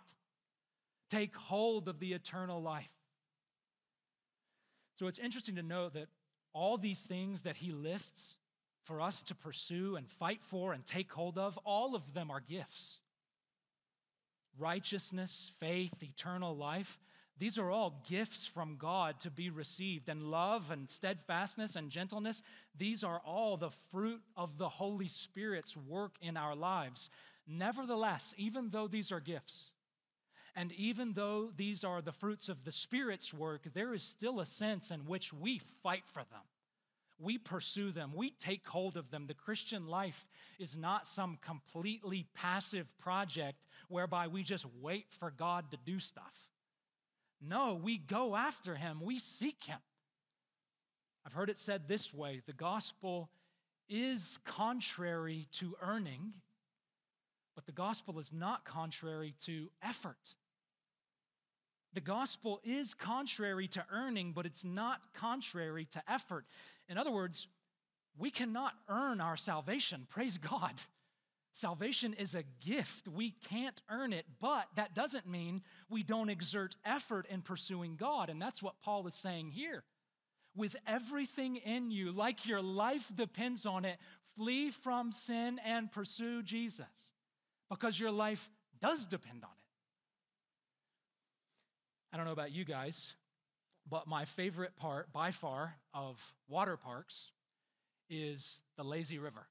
Take 1.10 1.36
hold 1.36 1.88
of 1.88 2.00
the 2.00 2.12
eternal 2.12 2.60
life. 2.60 2.90
So 4.98 5.06
it's 5.06 5.18
interesting 5.18 5.56
to 5.56 5.62
note 5.62 5.94
that 5.94 6.08
all 6.52 6.78
these 6.78 7.02
things 7.02 7.42
that 7.42 7.56
he 7.56 7.70
lists 7.70 8.35
for 8.86 9.00
us 9.00 9.22
to 9.24 9.34
pursue 9.34 9.96
and 9.96 10.08
fight 10.08 10.40
for 10.42 10.72
and 10.72 10.86
take 10.86 11.12
hold 11.12 11.36
of, 11.36 11.58
all 11.64 11.94
of 11.94 12.14
them 12.14 12.30
are 12.30 12.40
gifts. 12.40 13.00
Righteousness, 14.58 15.50
faith, 15.60 16.02
eternal 16.02 16.56
life, 16.56 16.98
these 17.38 17.58
are 17.58 17.70
all 17.70 18.02
gifts 18.08 18.46
from 18.46 18.76
God 18.76 19.20
to 19.20 19.30
be 19.30 19.50
received. 19.50 20.08
And 20.08 20.30
love 20.30 20.70
and 20.70 20.88
steadfastness 20.90 21.76
and 21.76 21.90
gentleness, 21.90 22.42
these 22.76 23.04
are 23.04 23.20
all 23.26 23.56
the 23.56 23.70
fruit 23.90 24.22
of 24.36 24.56
the 24.56 24.68
Holy 24.68 25.08
Spirit's 25.08 25.76
work 25.76 26.16
in 26.22 26.36
our 26.36 26.56
lives. 26.56 27.10
Nevertheless, 27.46 28.34
even 28.38 28.70
though 28.70 28.88
these 28.88 29.12
are 29.12 29.20
gifts, 29.20 29.70
and 30.54 30.72
even 30.72 31.12
though 31.12 31.50
these 31.54 31.84
are 31.84 32.00
the 32.00 32.12
fruits 32.12 32.48
of 32.48 32.64
the 32.64 32.72
Spirit's 32.72 33.34
work, 33.34 33.68
there 33.74 33.92
is 33.92 34.02
still 34.02 34.40
a 34.40 34.46
sense 34.46 34.90
in 34.90 35.00
which 35.00 35.32
we 35.34 35.60
fight 35.82 36.04
for 36.06 36.24
them. 36.30 36.40
We 37.18 37.38
pursue 37.38 37.92
them. 37.92 38.12
We 38.14 38.30
take 38.30 38.66
hold 38.66 38.96
of 38.96 39.10
them. 39.10 39.26
The 39.26 39.34
Christian 39.34 39.86
life 39.86 40.26
is 40.58 40.76
not 40.76 41.06
some 41.06 41.38
completely 41.40 42.26
passive 42.34 42.86
project 42.98 43.58
whereby 43.88 44.28
we 44.28 44.42
just 44.42 44.66
wait 44.80 45.06
for 45.10 45.30
God 45.30 45.70
to 45.70 45.78
do 45.84 45.98
stuff. 45.98 46.50
No, 47.40 47.74
we 47.74 47.98
go 47.98 48.36
after 48.36 48.74
him, 48.74 49.00
we 49.02 49.18
seek 49.18 49.64
him. 49.64 49.78
I've 51.24 51.32
heard 51.32 51.50
it 51.50 51.58
said 51.58 51.88
this 51.88 52.14
way 52.14 52.42
the 52.46 52.52
gospel 52.52 53.30
is 53.88 54.38
contrary 54.44 55.48
to 55.52 55.76
earning, 55.82 56.32
but 57.54 57.66
the 57.66 57.72
gospel 57.72 58.18
is 58.18 58.32
not 58.32 58.64
contrary 58.64 59.34
to 59.44 59.70
effort. 59.82 60.34
The 61.96 62.02
gospel 62.02 62.60
is 62.62 62.92
contrary 62.92 63.68
to 63.68 63.82
earning, 63.90 64.32
but 64.32 64.44
it's 64.44 64.66
not 64.66 65.00
contrary 65.14 65.86
to 65.92 66.02
effort. 66.06 66.44
In 66.90 66.98
other 66.98 67.10
words, 67.10 67.48
we 68.18 68.30
cannot 68.30 68.74
earn 68.86 69.22
our 69.22 69.38
salvation. 69.38 70.06
Praise 70.10 70.36
God. 70.36 70.74
Salvation 71.54 72.12
is 72.12 72.34
a 72.34 72.42
gift. 72.62 73.08
We 73.08 73.30
can't 73.48 73.80
earn 73.90 74.12
it, 74.12 74.26
but 74.42 74.66
that 74.74 74.94
doesn't 74.94 75.26
mean 75.26 75.62
we 75.88 76.02
don't 76.02 76.28
exert 76.28 76.76
effort 76.84 77.24
in 77.30 77.40
pursuing 77.40 77.96
God. 77.96 78.28
And 78.28 78.42
that's 78.42 78.62
what 78.62 78.78
Paul 78.82 79.06
is 79.06 79.14
saying 79.14 79.52
here. 79.52 79.82
With 80.54 80.76
everything 80.86 81.56
in 81.56 81.90
you, 81.90 82.12
like 82.12 82.46
your 82.46 82.60
life 82.60 83.10
depends 83.14 83.64
on 83.64 83.86
it, 83.86 83.96
flee 84.36 84.70
from 84.70 85.12
sin 85.12 85.58
and 85.64 85.90
pursue 85.90 86.42
Jesus 86.42 86.84
because 87.70 87.98
your 87.98 88.10
life 88.10 88.50
does 88.82 89.06
depend 89.06 89.44
on 89.44 89.50
it. 89.50 89.65
I 92.16 92.18
don't 92.18 92.24
know 92.24 92.32
about 92.32 92.52
you 92.52 92.64
guys, 92.64 93.12
but 93.90 94.06
my 94.06 94.24
favorite 94.24 94.74
part 94.74 95.12
by 95.12 95.32
far 95.32 95.74
of 95.92 96.18
water 96.48 96.78
parks 96.78 97.28
is 98.08 98.62
the 98.78 98.84
lazy 98.84 99.18
river. 99.18 99.46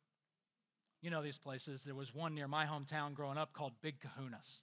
You 1.04 1.12
know 1.12 1.22
these 1.22 1.38
places. 1.38 1.84
There 1.84 1.94
was 1.94 2.16
one 2.16 2.34
near 2.34 2.48
my 2.48 2.66
hometown 2.66 3.14
growing 3.14 3.38
up 3.38 3.54
called 3.54 3.74
Big 3.84 3.98
Kahunas. 4.00 4.62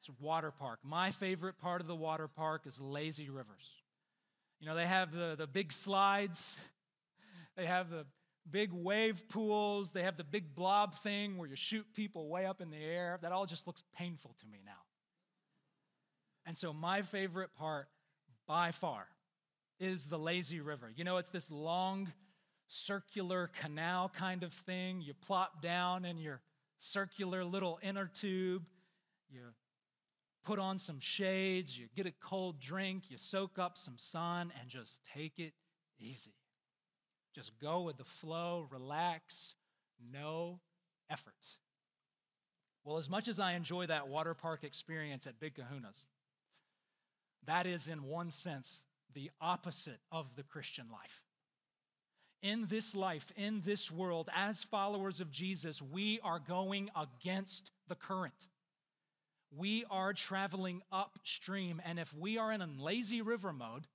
It's 0.00 0.08
a 0.08 0.12
water 0.18 0.50
park. 0.50 0.80
My 0.82 1.12
favorite 1.12 1.56
part 1.56 1.80
of 1.80 1.86
the 1.86 1.94
water 1.94 2.26
park 2.26 2.62
is 2.66 2.80
lazy 2.80 3.30
rivers. 3.30 3.70
You 4.58 4.66
know, 4.66 4.74
they 4.74 4.88
have 4.88 5.12
the, 5.12 5.36
the 5.38 5.46
big 5.46 5.72
slides. 5.72 6.56
They 7.56 7.66
have 7.66 7.90
the 7.90 8.06
big 8.50 8.72
wave 8.72 9.28
pools, 9.28 9.90
they 9.90 10.04
have 10.04 10.16
the 10.16 10.24
big 10.24 10.54
blob 10.54 10.94
thing 10.94 11.36
where 11.36 11.48
you 11.48 11.56
shoot 11.56 11.84
people 11.94 12.28
way 12.28 12.46
up 12.46 12.60
in 12.60 12.70
the 12.70 12.78
air. 12.78 13.18
That 13.20 13.32
all 13.32 13.44
just 13.44 13.66
looks 13.66 13.82
painful 13.92 14.34
to 14.40 14.46
me 14.46 14.60
now. 14.64 14.80
And 16.46 16.56
so, 16.56 16.72
my 16.72 17.02
favorite 17.02 17.50
part 17.54 17.88
by 18.46 18.72
far 18.72 19.06
is 19.78 20.06
the 20.06 20.18
lazy 20.18 20.60
river. 20.60 20.90
You 20.94 21.04
know, 21.04 21.16
it's 21.18 21.30
this 21.30 21.50
long, 21.50 22.12
circular 22.68 23.50
canal 23.60 24.10
kind 24.14 24.42
of 24.42 24.52
thing. 24.52 25.00
You 25.00 25.14
plop 25.14 25.62
down 25.62 26.04
in 26.04 26.18
your 26.18 26.40
circular 26.78 27.44
little 27.44 27.78
inner 27.82 28.06
tube, 28.06 28.64
you 29.30 29.40
put 30.44 30.58
on 30.58 30.78
some 30.78 30.98
shades, 31.00 31.78
you 31.78 31.86
get 31.94 32.06
a 32.06 32.12
cold 32.22 32.60
drink, 32.60 33.10
you 33.10 33.18
soak 33.18 33.58
up 33.58 33.76
some 33.76 33.98
sun, 33.98 34.52
and 34.58 34.68
just 34.68 35.00
take 35.14 35.38
it 35.38 35.52
easy. 35.98 36.32
Just 37.34 37.58
go 37.60 37.82
with 37.82 37.96
the 37.96 38.04
flow, 38.04 38.66
relax, 38.70 39.54
no 40.12 40.60
effort. 41.10 41.34
Well, 42.84 42.96
as 42.96 43.10
much 43.10 43.28
as 43.28 43.38
I 43.38 43.52
enjoy 43.52 43.86
that 43.86 44.08
water 44.08 44.34
park 44.34 44.64
experience 44.64 45.26
at 45.26 45.38
Big 45.38 45.54
Kahuna's, 45.54 46.06
that 47.46 47.66
is, 47.66 47.88
in 47.88 48.04
one 48.04 48.30
sense, 48.30 48.84
the 49.14 49.30
opposite 49.40 50.00
of 50.12 50.36
the 50.36 50.42
Christian 50.42 50.86
life. 50.92 51.22
In 52.42 52.66
this 52.68 52.94
life, 52.94 53.26
in 53.36 53.60
this 53.64 53.90
world, 53.90 54.30
as 54.34 54.64
followers 54.64 55.20
of 55.20 55.30
Jesus, 55.30 55.82
we 55.82 56.20
are 56.24 56.38
going 56.38 56.90
against 56.96 57.70
the 57.88 57.94
current. 57.94 58.48
We 59.54 59.84
are 59.90 60.12
traveling 60.12 60.82
upstream. 60.90 61.82
And 61.84 61.98
if 61.98 62.14
we 62.14 62.38
are 62.38 62.52
in 62.52 62.62
a 62.62 62.68
lazy 62.78 63.20
river 63.20 63.52
mode, 63.52 63.86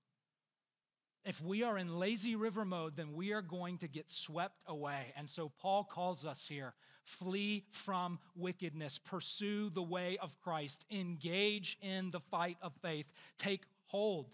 if 1.25 1.41
we 1.41 1.63
are 1.63 1.77
in 1.77 1.97
lazy 1.97 2.35
river 2.35 2.63
mode, 2.63 2.95
then 2.95 3.13
we 3.13 3.33
are 3.33 3.41
going 3.41 3.79
to 3.79 3.87
get 3.87 4.11
swept 4.11 4.63
away. 4.67 5.13
And 5.17 5.27
so 5.27 5.51
Paul 5.59 5.83
calls 5.83 6.23
us 6.23 6.47
here 6.47 6.73
flee 7.03 7.65
from 7.71 8.19
wickedness, 8.35 8.97
pursue 8.97 9.69
the 9.69 9.81
way 9.81 10.17
of 10.21 10.39
Christ, 10.39 10.85
engage 10.91 11.77
in 11.81 12.11
the 12.11 12.19
fight 12.19 12.57
of 12.61 12.73
faith, 12.81 13.05
take 13.37 13.63
hold 13.85 14.27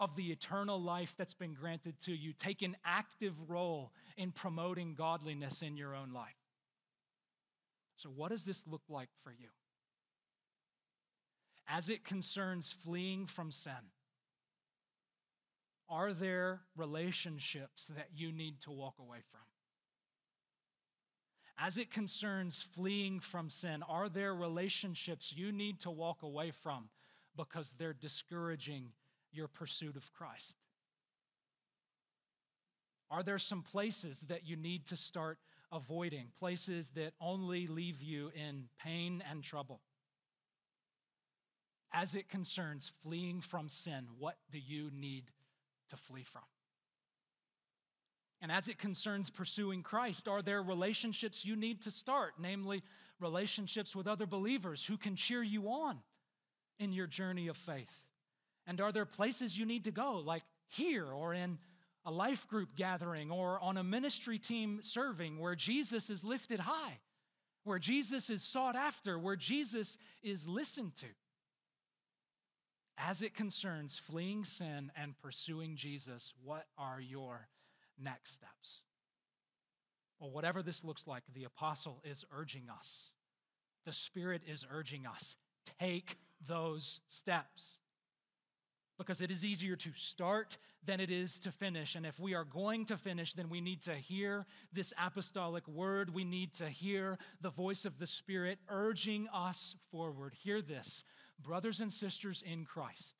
of 0.00 0.14
the 0.16 0.30
eternal 0.30 0.80
life 0.80 1.14
that's 1.16 1.34
been 1.34 1.54
granted 1.54 1.98
to 2.04 2.12
you. 2.12 2.32
Take 2.32 2.62
an 2.62 2.76
active 2.84 3.34
role 3.48 3.92
in 4.16 4.30
promoting 4.30 4.94
godliness 4.94 5.62
in 5.62 5.76
your 5.76 5.94
own 5.94 6.12
life. 6.12 6.34
So, 7.96 8.08
what 8.08 8.30
does 8.30 8.44
this 8.44 8.62
look 8.66 8.82
like 8.88 9.08
for 9.24 9.32
you? 9.32 9.48
As 11.68 11.88
it 11.88 12.04
concerns 12.04 12.72
fleeing 12.84 13.26
from 13.26 13.50
sin, 13.50 13.72
are 15.88 16.12
there 16.12 16.60
relationships 16.76 17.86
that 17.96 18.08
you 18.14 18.32
need 18.32 18.60
to 18.60 18.70
walk 18.70 18.94
away 18.98 19.18
from? 19.30 19.40
As 21.58 21.76
it 21.76 21.90
concerns 21.90 22.62
fleeing 22.62 23.18
from 23.18 23.50
sin, 23.50 23.82
are 23.88 24.08
there 24.08 24.34
relationships 24.34 25.34
you 25.34 25.50
need 25.50 25.80
to 25.80 25.90
walk 25.90 26.22
away 26.22 26.52
from 26.52 26.88
because 27.36 27.72
they're 27.72 27.92
discouraging 27.92 28.92
your 29.32 29.48
pursuit 29.48 29.96
of 29.96 30.12
Christ? 30.12 30.56
Are 33.10 33.22
there 33.22 33.38
some 33.38 33.62
places 33.62 34.20
that 34.28 34.46
you 34.46 34.56
need 34.56 34.86
to 34.86 34.96
start 34.96 35.38
avoiding, 35.72 36.26
places 36.38 36.90
that 36.94 37.14
only 37.20 37.66
leave 37.66 38.02
you 38.02 38.30
in 38.34 38.68
pain 38.78 39.22
and 39.28 39.42
trouble? 39.42 39.80
As 41.92 42.14
it 42.14 42.28
concerns 42.28 42.92
fleeing 43.02 43.40
from 43.40 43.68
sin, 43.68 44.06
what 44.18 44.36
do 44.52 44.58
you 44.58 44.90
need 44.92 45.30
to 45.90 45.96
flee 45.96 46.22
from? 46.22 46.42
And 48.40 48.52
as 48.52 48.68
it 48.68 48.78
concerns 48.78 49.30
pursuing 49.30 49.82
Christ, 49.82 50.28
are 50.28 50.42
there 50.42 50.62
relationships 50.62 51.44
you 51.44 51.56
need 51.56 51.82
to 51.82 51.90
start, 51.90 52.34
namely 52.38 52.82
relationships 53.20 53.96
with 53.96 54.06
other 54.06 54.26
believers 54.26 54.86
who 54.86 54.96
can 54.96 55.16
cheer 55.16 55.42
you 55.42 55.68
on 55.68 55.98
in 56.78 56.92
your 56.92 57.08
journey 57.08 57.48
of 57.48 57.56
faith? 57.56 57.92
And 58.66 58.80
are 58.80 58.92
there 58.92 59.06
places 59.06 59.58
you 59.58 59.66
need 59.66 59.84
to 59.84 59.90
go, 59.90 60.22
like 60.24 60.44
here 60.68 61.06
or 61.06 61.34
in 61.34 61.58
a 62.04 62.12
life 62.12 62.46
group 62.48 62.76
gathering 62.76 63.30
or 63.30 63.58
on 63.60 63.76
a 63.76 63.82
ministry 63.82 64.38
team 64.38 64.80
serving 64.82 65.38
where 65.38 65.54
Jesus 65.54 66.08
is 66.08 66.22
lifted 66.22 66.60
high, 66.60 66.98
where 67.64 67.78
Jesus 67.78 68.30
is 68.30 68.42
sought 68.42 68.76
after, 68.76 69.18
where 69.18 69.36
Jesus 69.36 69.98
is 70.22 70.46
listened 70.46 70.94
to? 70.96 71.06
As 72.98 73.22
it 73.22 73.34
concerns 73.34 73.96
fleeing 73.96 74.44
sin 74.44 74.90
and 74.96 75.18
pursuing 75.22 75.76
Jesus, 75.76 76.34
what 76.42 76.66
are 76.76 77.00
your 77.00 77.48
next 77.98 78.32
steps? 78.32 78.82
Well, 80.18 80.30
whatever 80.30 80.62
this 80.62 80.84
looks 80.84 81.06
like, 81.06 81.22
the 81.32 81.44
apostle 81.44 82.02
is 82.04 82.24
urging 82.36 82.68
us. 82.68 83.12
The 83.86 83.92
Spirit 83.92 84.42
is 84.46 84.66
urging 84.70 85.06
us 85.06 85.36
take 85.78 86.18
those 86.46 87.00
steps 87.08 87.78
because 88.98 89.20
it 89.20 89.30
is 89.30 89.44
easier 89.44 89.76
to 89.76 89.90
start 89.94 90.58
than 90.84 90.98
it 90.98 91.10
is 91.10 91.38
to 91.40 91.52
finish. 91.52 91.94
And 91.94 92.04
if 92.04 92.18
we 92.18 92.34
are 92.34 92.44
going 92.44 92.84
to 92.86 92.96
finish, 92.96 93.32
then 93.32 93.48
we 93.48 93.60
need 93.60 93.82
to 93.82 93.94
hear 93.94 94.44
this 94.72 94.92
apostolic 95.00 95.66
word. 95.68 96.12
We 96.12 96.24
need 96.24 96.52
to 96.54 96.68
hear 96.68 97.16
the 97.40 97.50
voice 97.50 97.84
of 97.84 97.98
the 97.98 98.06
Spirit 98.06 98.58
urging 98.68 99.28
us 99.32 99.76
forward. 99.92 100.34
Hear 100.34 100.60
this, 100.60 101.04
brothers 101.42 101.80
and 101.80 101.92
sisters 101.92 102.42
in 102.46 102.64
Christ. 102.64 103.16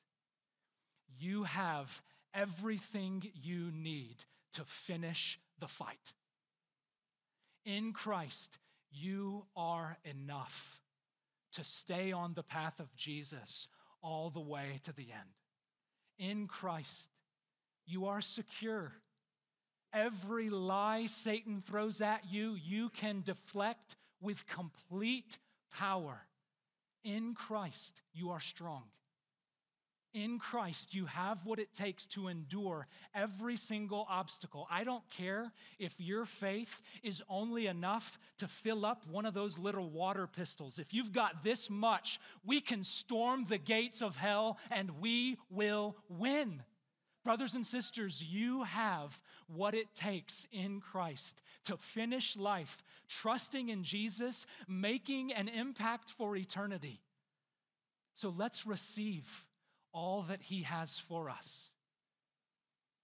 You 1.18 1.44
have 1.44 2.02
everything 2.34 3.22
you 3.34 3.70
need 3.72 4.24
to 4.54 4.64
finish 4.64 5.38
the 5.58 5.68
fight. 5.68 6.12
In 7.64 7.92
Christ, 7.92 8.58
you 8.90 9.44
are 9.56 9.98
enough 10.04 10.80
to 11.52 11.64
stay 11.64 12.12
on 12.12 12.34
the 12.34 12.42
path 12.42 12.80
of 12.80 12.94
Jesus 12.94 13.68
all 14.02 14.30
the 14.30 14.40
way 14.40 14.78
to 14.84 14.92
the 14.92 15.10
end 15.12 15.38
in 16.18 16.46
Christ, 16.46 17.10
you 17.86 18.06
are 18.06 18.20
secure. 18.20 18.92
Every 19.92 20.50
lie 20.50 21.06
Satan 21.06 21.62
throws 21.64 22.00
at 22.00 22.24
you, 22.30 22.56
you 22.62 22.90
can 22.90 23.22
deflect 23.22 23.96
with 24.20 24.46
complete 24.46 25.38
power. 25.72 26.26
In 27.04 27.34
Christ, 27.34 28.02
you 28.12 28.30
are 28.30 28.40
strong. 28.40 28.84
In 30.14 30.38
Christ, 30.38 30.94
you 30.94 31.04
have 31.04 31.44
what 31.44 31.58
it 31.58 31.74
takes 31.74 32.06
to 32.08 32.28
endure 32.28 32.86
every 33.14 33.56
single 33.56 34.06
obstacle. 34.08 34.66
I 34.70 34.82
don't 34.82 35.08
care 35.10 35.52
if 35.78 35.94
your 36.00 36.24
faith 36.24 36.80
is 37.02 37.22
only 37.28 37.66
enough 37.66 38.18
to 38.38 38.48
fill 38.48 38.86
up 38.86 39.06
one 39.06 39.26
of 39.26 39.34
those 39.34 39.58
little 39.58 39.90
water 39.90 40.26
pistols. 40.26 40.78
If 40.78 40.94
you've 40.94 41.12
got 41.12 41.44
this 41.44 41.68
much, 41.68 42.18
we 42.44 42.60
can 42.60 42.84
storm 42.84 43.44
the 43.48 43.58
gates 43.58 44.00
of 44.00 44.16
hell 44.16 44.58
and 44.70 44.98
we 44.98 45.36
will 45.50 45.94
win. 46.08 46.62
Brothers 47.28 47.54
and 47.54 47.66
sisters, 47.66 48.24
you 48.24 48.62
have 48.62 49.20
what 49.54 49.74
it 49.74 49.94
takes 49.94 50.46
in 50.50 50.80
Christ 50.80 51.42
to 51.64 51.76
finish 51.76 52.38
life, 52.38 52.82
trusting 53.06 53.68
in 53.68 53.84
Jesus, 53.84 54.46
making 54.66 55.34
an 55.34 55.46
impact 55.46 56.08
for 56.08 56.34
eternity. 56.36 57.02
So 58.14 58.32
let's 58.34 58.66
receive 58.66 59.44
all 59.92 60.22
that 60.30 60.40
He 60.40 60.62
has 60.62 60.98
for 60.98 61.28
us. 61.28 61.68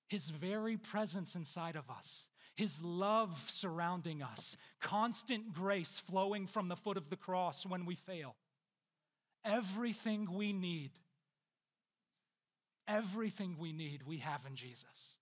His 0.09 0.31
very 0.31 0.79
presence 0.79 1.35
inside 1.35 1.77
of 1.77 1.91
us, 1.91 2.27
His 2.57 2.81
love 2.83 3.51
surrounding 3.51 4.23
us, 4.23 4.57
constant 4.81 5.53
grace 5.53 6.01
flowing 6.01 6.47
from 6.47 6.69
the 6.69 6.77
foot 6.77 6.97
of 6.97 7.11
the 7.11 7.17
cross 7.17 7.67
when 7.67 7.85
we 7.85 7.95
fail. 7.95 8.37
Everything 9.45 10.33
we 10.33 10.55
need, 10.55 10.93
everything 12.89 13.57
we 13.59 13.73
need, 13.73 14.03
we 14.07 14.19
have 14.19 14.41
in 14.47 14.55
Jesus. 14.55 15.17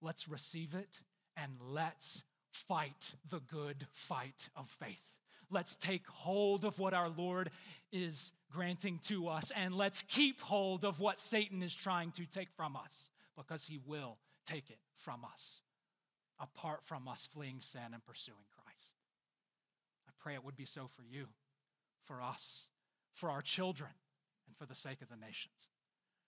Let's 0.00 0.28
receive 0.28 0.74
it 0.74 1.00
and 1.36 1.52
let's 1.60 2.22
fight 2.50 3.14
the 3.30 3.40
good 3.40 3.86
fight 3.92 4.48
of 4.56 4.68
faith. 4.68 5.14
Let's 5.50 5.76
take 5.76 6.06
hold 6.06 6.64
of 6.64 6.78
what 6.78 6.94
our 6.94 7.08
Lord 7.08 7.50
is 7.90 8.32
granting 8.52 9.00
to 9.04 9.28
us, 9.28 9.50
and 9.56 9.74
let's 9.74 10.02
keep 10.02 10.40
hold 10.40 10.84
of 10.84 11.00
what 11.00 11.20
Satan 11.20 11.62
is 11.62 11.74
trying 11.74 12.10
to 12.12 12.26
take 12.26 12.50
from 12.50 12.76
us, 12.76 13.10
because 13.36 13.66
he 13.66 13.78
will 13.86 14.18
take 14.46 14.68
it 14.68 14.78
from 14.96 15.24
us, 15.24 15.62
apart 16.38 16.80
from 16.84 17.08
us 17.08 17.28
fleeing 17.32 17.60
sin 17.60 17.80
and 17.94 18.04
pursuing 18.04 18.36
Christ. 18.50 18.92
I 20.06 20.10
pray 20.18 20.34
it 20.34 20.44
would 20.44 20.56
be 20.56 20.66
so 20.66 20.86
for 20.86 21.02
you, 21.02 21.28
for 22.04 22.20
us, 22.20 22.66
for 23.14 23.30
our 23.30 23.42
children, 23.42 23.90
and 24.46 24.56
for 24.56 24.66
the 24.66 24.74
sake 24.74 25.00
of 25.00 25.08
the 25.08 25.16
nations. 25.16 25.68